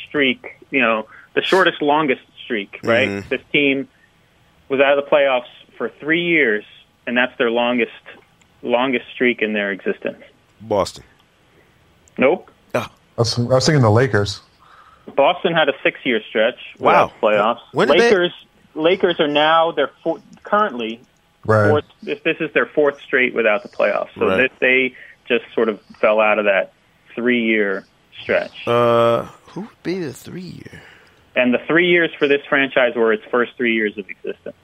[0.08, 3.08] streak, you know, the shortest, longest streak, right?
[3.08, 3.30] Mhm.
[3.30, 3.88] This team
[4.70, 5.48] was out of the playoffs
[5.78, 6.64] for three years,
[7.06, 7.92] and that's their longest
[8.64, 10.24] longest streak in their existence.
[10.62, 11.04] Boston.
[12.18, 12.50] Nope.
[12.76, 14.42] I was, I was thinking the Lakers.
[15.16, 17.12] Boston had a six-year stretch Wow.
[17.22, 17.60] without playoffs.
[17.74, 18.10] When did they-
[18.76, 18.84] Lakers
[19.16, 21.00] Lakers are now their four, currently
[21.46, 21.70] Right.
[21.70, 21.86] fourth.
[22.02, 24.10] This, this is their fourth straight without the playoffs.
[24.18, 24.38] So Right.
[24.50, 24.96] this, they
[25.28, 26.72] just sort of fell out of that
[27.16, 27.86] three-year
[28.22, 28.68] stretch.
[28.68, 30.82] Uh, who would be the three year?
[31.36, 34.56] And the three years for this franchise were its first three years of existence.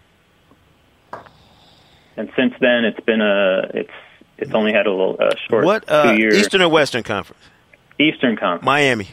[2.18, 3.92] And since then, it's been a it's
[4.38, 6.36] it's only had a little uh, short What uh, two years.
[6.36, 7.42] Eastern or Western Conference?
[7.98, 8.66] Eastern Conference.
[8.66, 9.08] Miami.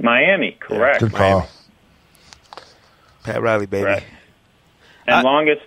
[0.00, 1.00] Miami, correct.
[1.00, 1.48] Good call.
[3.24, 3.84] Pat Riley, baby.
[3.84, 4.06] Correct.
[5.10, 5.62] And I- longest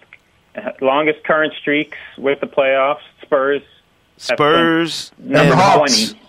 [0.82, 3.02] longest current streaks with the playoffs.
[3.22, 3.62] Spurs
[4.18, 6.12] Spurs Number and Hawks.
[6.14, 6.20] 20.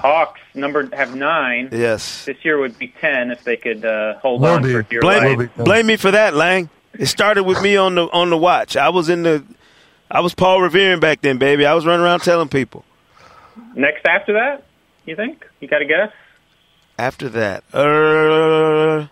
[0.00, 1.68] Hawks number have nine.
[1.72, 2.24] Yes.
[2.24, 4.72] This year would be ten if they could uh, hold Will on be.
[4.72, 5.56] for dear Blame life.
[5.56, 6.68] Will blame me for that, Lang.
[6.98, 8.76] It started with me on the on the watch.
[8.76, 9.44] I was in the
[10.10, 11.66] I was Paul Revere back then, baby.
[11.66, 12.84] I was running around telling people.
[13.74, 14.64] Next after that,
[15.04, 15.46] you think?
[15.60, 16.10] You got to guess?
[16.98, 19.06] After that, uh,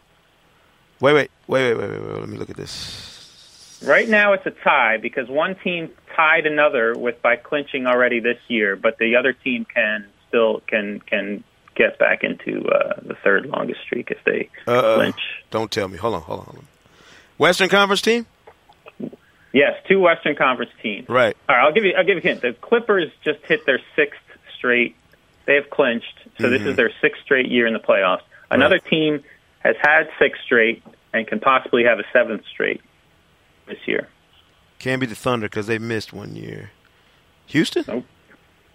[1.00, 2.20] wait, wait, wait, wait, wait, wait, wait.
[2.20, 3.80] Let me look at this.
[3.84, 8.38] Right now it's a tie because one team tied another with by clinching already this
[8.48, 13.46] year, but the other team can still can can get back into uh, the third
[13.46, 15.20] longest streak if they Uh, clinch.
[15.50, 15.98] don't tell me.
[15.98, 16.66] Hold on, hold on, hold on.
[17.36, 18.26] Western Conference team,
[19.52, 21.08] Yes, two Western Conference teams.
[21.08, 21.36] right?
[21.48, 21.92] All right, I'll give you.
[21.96, 22.40] I'll give you a hint.
[22.42, 24.20] The Clippers just hit their sixth
[24.56, 24.96] straight.
[25.46, 28.22] They have clinched, so this is their sixth straight year in the playoffs.
[28.50, 29.22] Another team
[29.60, 30.82] has had six straight
[31.14, 32.82] and can possibly have a seventh straight
[33.66, 34.08] this year.
[34.78, 36.70] Can't be the Thunder because they missed one year.
[37.46, 37.84] Houston?
[37.88, 38.04] Nope.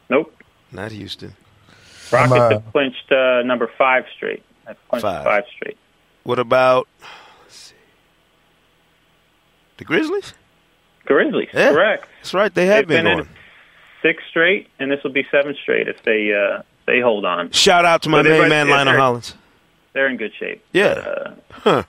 [0.10, 0.44] Nope.
[0.72, 1.36] Not Houston.
[2.12, 4.44] Rockets uh, have clinched uh, number five straight.
[4.66, 5.24] Have clinched Five.
[5.26, 5.78] five straight.
[6.24, 6.88] What about
[7.44, 7.76] let's see,
[9.78, 10.34] the Grizzlies?
[11.06, 11.72] Grizzlies, Yeah.
[11.72, 12.08] correct.
[12.18, 12.54] That's right.
[12.54, 13.28] They have They've been, been going.
[13.28, 13.34] in
[14.02, 17.52] six straight, and this will be seven straight if they uh, they hold on.
[17.52, 19.36] Shout out to my So main man, Lionel Hollins.
[20.00, 20.64] They're in good shape.
[20.72, 20.86] Yeah.
[20.86, 21.84] Uh, Huh.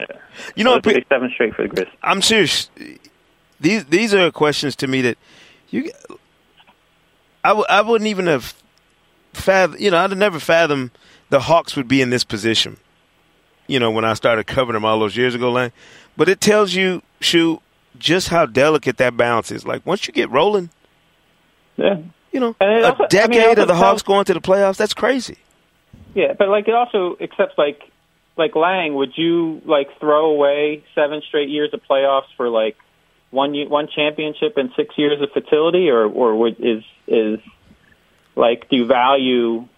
[0.57, 1.95] You know, so this will seven straight for the Grizzlies.
[2.03, 2.69] I'm serious.
[3.61, 5.17] These these are questions to me that
[5.71, 5.93] you.
[7.45, 8.53] I w- I wouldn't even have
[9.33, 9.77] fathom.
[9.79, 10.91] You know, I'd have never fathomed
[11.29, 12.79] the Hawks would be in this position.
[13.69, 15.71] You know, when I started covering them all those years ago, Lang.
[16.17, 17.61] But it tells you, Shu,
[17.97, 19.65] just how delicate that balance is.
[19.65, 20.71] Like once you get rolling,
[21.77, 21.99] Yeah.
[22.33, 24.79] you know, it a also- I mean, decade of the Hawks going to the playoffs.
[24.79, 25.37] That's crazy.
[26.13, 27.89] Yeah, but like it also accepts like
[28.41, 32.77] like Lang, would you like throw away seven straight years of playoffs for like
[33.31, 37.39] one one championship and six years of fertility, or or would, is is
[38.35, 39.69] like do you value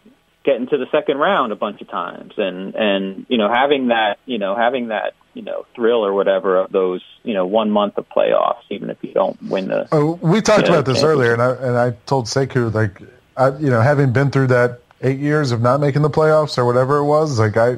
[0.44, 2.32] getting to the second round a bunch of times?
[2.38, 6.56] And and you know having that you know having that you know thrill or whatever
[6.58, 10.18] of those you know one month of playoffs, even if you don't win the Oh,
[10.22, 13.02] we talked Yeah, about this earlier, and I and I told Sekou like,
[13.36, 16.64] I, you know, having been through that eight years of not making the playoffs or
[16.64, 17.76] whatever it was, like I,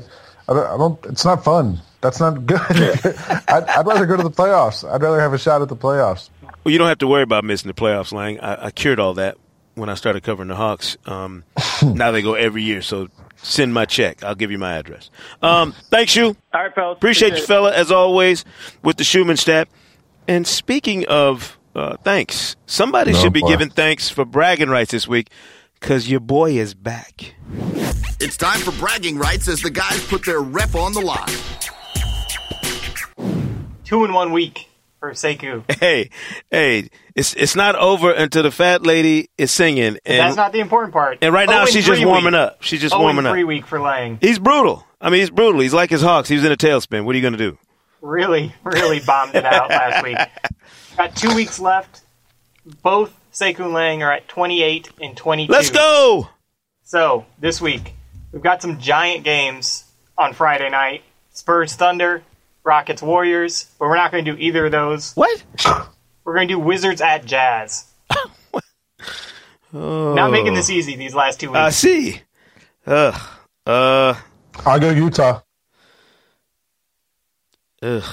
[0.49, 1.81] I don't, I don't it's not fun.
[2.01, 2.61] That's not good.
[3.49, 4.89] I'd, I'd rather go to the playoffs.
[4.89, 6.29] I'd rather have a shot at the playoffs.
[6.63, 8.39] Well, you don't have to worry about missing the playoffs, Lang.
[8.41, 9.37] I, I cured all that
[9.75, 10.97] when I started covering the Hawks.
[11.07, 11.45] Um,
[11.83, 14.23] now they go every year, so send my check.
[14.23, 15.11] I'll give you my address.
[15.43, 16.37] Um, thanks, you.
[16.53, 16.97] All right, fellas.
[16.97, 18.45] Appreciate you, fella, as always,
[18.83, 19.69] with the Schumann stat.
[20.29, 23.49] And speaking of uh, thanks, somebody No, should be boy.
[23.49, 25.29] giving thanks for bragging rights this week
[25.81, 27.35] because your boy is back.
[28.21, 31.29] It's time for bragging rights as the guys put their rep on the line.
[33.85, 34.69] Two in one week
[35.01, 35.65] for Sekou.
[35.81, 36.11] Hey,
[36.51, 39.99] hey, it's it's not over until the fat lady is singing.
[40.07, 41.19] And, That's not the important part.
[41.23, 42.35] and right Oh, now and she's just warming week.
[42.35, 42.63] up.
[42.63, 43.33] She's just Oh, warming and up.
[43.35, 44.19] three week for Lang.
[44.21, 44.87] He's brutal.
[45.01, 45.61] I mean, he's brutal.
[45.61, 46.29] He's like his Hawks.
[46.29, 47.05] He was in a tailspin.
[47.05, 47.59] What are you going to do?
[48.01, 50.17] Really, really bombed it out last week.
[50.97, 52.01] Got two weeks left.
[52.83, 55.53] Both Sekou Lang are at 28 and 22.
[55.53, 56.29] Let's go.
[56.85, 57.95] So, this week,
[58.35, 59.85] we've got some giant games
[60.19, 61.03] on Friday night.
[61.33, 62.23] Spurs Thunder,
[62.65, 65.15] Rockets Warriors, but we're not going to do either of those.
[65.15, 65.43] What?
[66.25, 67.87] We're going to do Wizards at Jazz.
[69.73, 71.59] Not making this easy these last two weeks.
[71.59, 72.21] I see.
[72.87, 73.21] Ugh.
[73.67, 74.15] Uh.
[74.65, 75.41] I'll go Utah.
[77.83, 78.05] Ugh.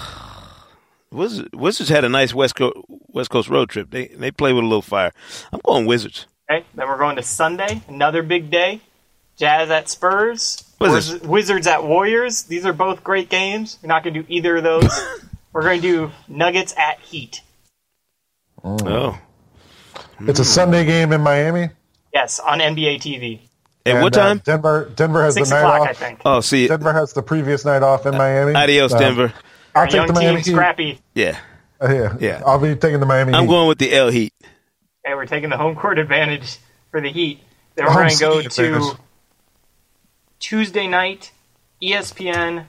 [1.11, 3.91] Wizards, Wizards had a nice West Coast West Coast road trip.
[3.91, 5.11] They they play with a little fire.
[5.51, 6.25] I'm going Wizards.
[6.49, 8.81] Okay, then we're going to Sunday, another big day.
[9.41, 11.13] Jazz at Spurs, Wizards.
[11.13, 12.43] Wiz- Wizards at Warriors.
[12.43, 13.79] These are both great games.
[13.81, 14.99] We're not going to do either of those.
[15.51, 17.41] we're going to do Nuggets at Heat.
[18.63, 19.19] Oh.
[20.21, 21.69] It's a Sunday game in Miami.
[22.13, 23.39] Yes, on NBA TV.
[23.83, 24.41] At And, what uh, time?
[24.45, 24.91] Denver.
[24.95, 25.87] Denver has Six the night o'clock, off.
[25.89, 26.21] I think.
[26.23, 26.67] oh, see.
[26.67, 28.53] Denver has the previous night off in Miami.
[28.53, 29.33] Adios, Uh, Denver.
[29.73, 30.51] I'll Our take young the Miami team, Heat.
[30.51, 31.01] scrappy.
[31.15, 31.39] Yeah.
[31.81, 32.43] Uh, yeah, Yeah.
[32.45, 33.49] I'll be taking the Miami I'm Heat.
[33.49, 34.33] going with the L Heat.
[35.03, 36.57] And we're taking the home court advantage
[36.91, 37.39] for the Heat.
[37.73, 38.97] Then we're Home going to go city to advantage.
[40.41, 41.31] Tuesday night,
[41.81, 42.65] ESPN,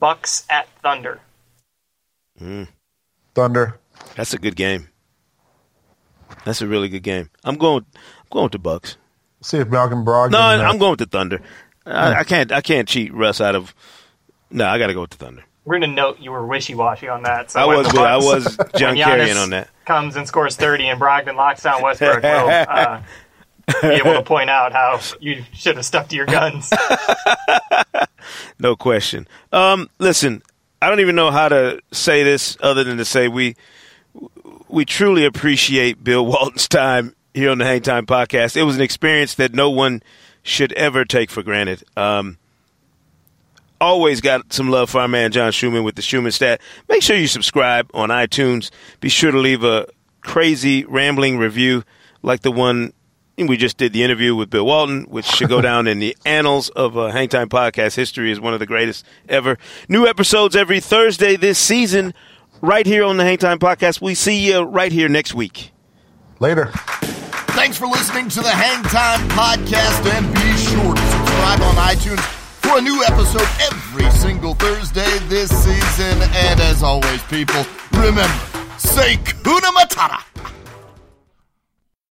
[0.00, 1.20] Bucks at Thunder.
[3.34, 3.78] Thunder.
[4.16, 4.88] That's a good game.
[6.44, 7.30] That's a really good game.
[7.44, 7.84] I'm going.
[7.94, 8.96] I'm going with the Bucks.
[9.42, 10.32] See if Malcolm Brogdon.
[10.32, 11.40] No, I'm going with the Thunder.
[11.84, 12.50] I, I can't.
[12.50, 13.74] I can't cheat Russ out of.
[14.50, 15.44] No, I got to go with the Thunder.
[15.64, 17.50] We're gonna note you were wishy washy on that.
[17.50, 17.88] So I was.
[17.88, 19.68] the I Bucks- was when John Giannis on that.
[19.84, 22.22] Comes and scores thirty, and Brogdon locks down Westbrook.
[22.22, 23.02] we'll uh,
[23.82, 26.72] be able to point out how you should have stuck to your guns.
[28.58, 29.28] No question.
[29.52, 30.42] Um, listen,
[30.80, 33.56] I don't even know how to say this other than to say we
[34.68, 38.56] we truly appreciate Bill Walton's time here on the Hang Time Podcast.
[38.56, 40.02] It was an experience that no one
[40.42, 41.84] should ever take for granted.
[41.96, 42.38] Um,
[43.80, 46.60] always got some love for our man John Schumann with the Schumann stat.
[46.88, 48.70] Make sure you subscribe on iTunes.
[49.00, 49.86] Be sure to leave a
[50.22, 51.84] crazy rambling review
[52.22, 52.92] like the one
[53.38, 56.70] we just did the interview with Bill Walton, which should go down in the annals
[56.70, 59.58] of uh, Hang Time podcast history as one of the greatest ever.
[59.88, 62.14] New episodes every Thursday this season,
[62.62, 64.00] right here on the Hangtime podcast.
[64.00, 65.72] We see you right here next week.
[66.40, 66.70] Later.
[67.52, 72.20] Thanks for listening to the Hangtime Podcast, and be sure to subscribe on iTunes
[72.60, 76.20] for a new episode every single Thursday this season.
[76.34, 78.28] And as always, people, remember,
[78.78, 80.35] say Kuna Matata.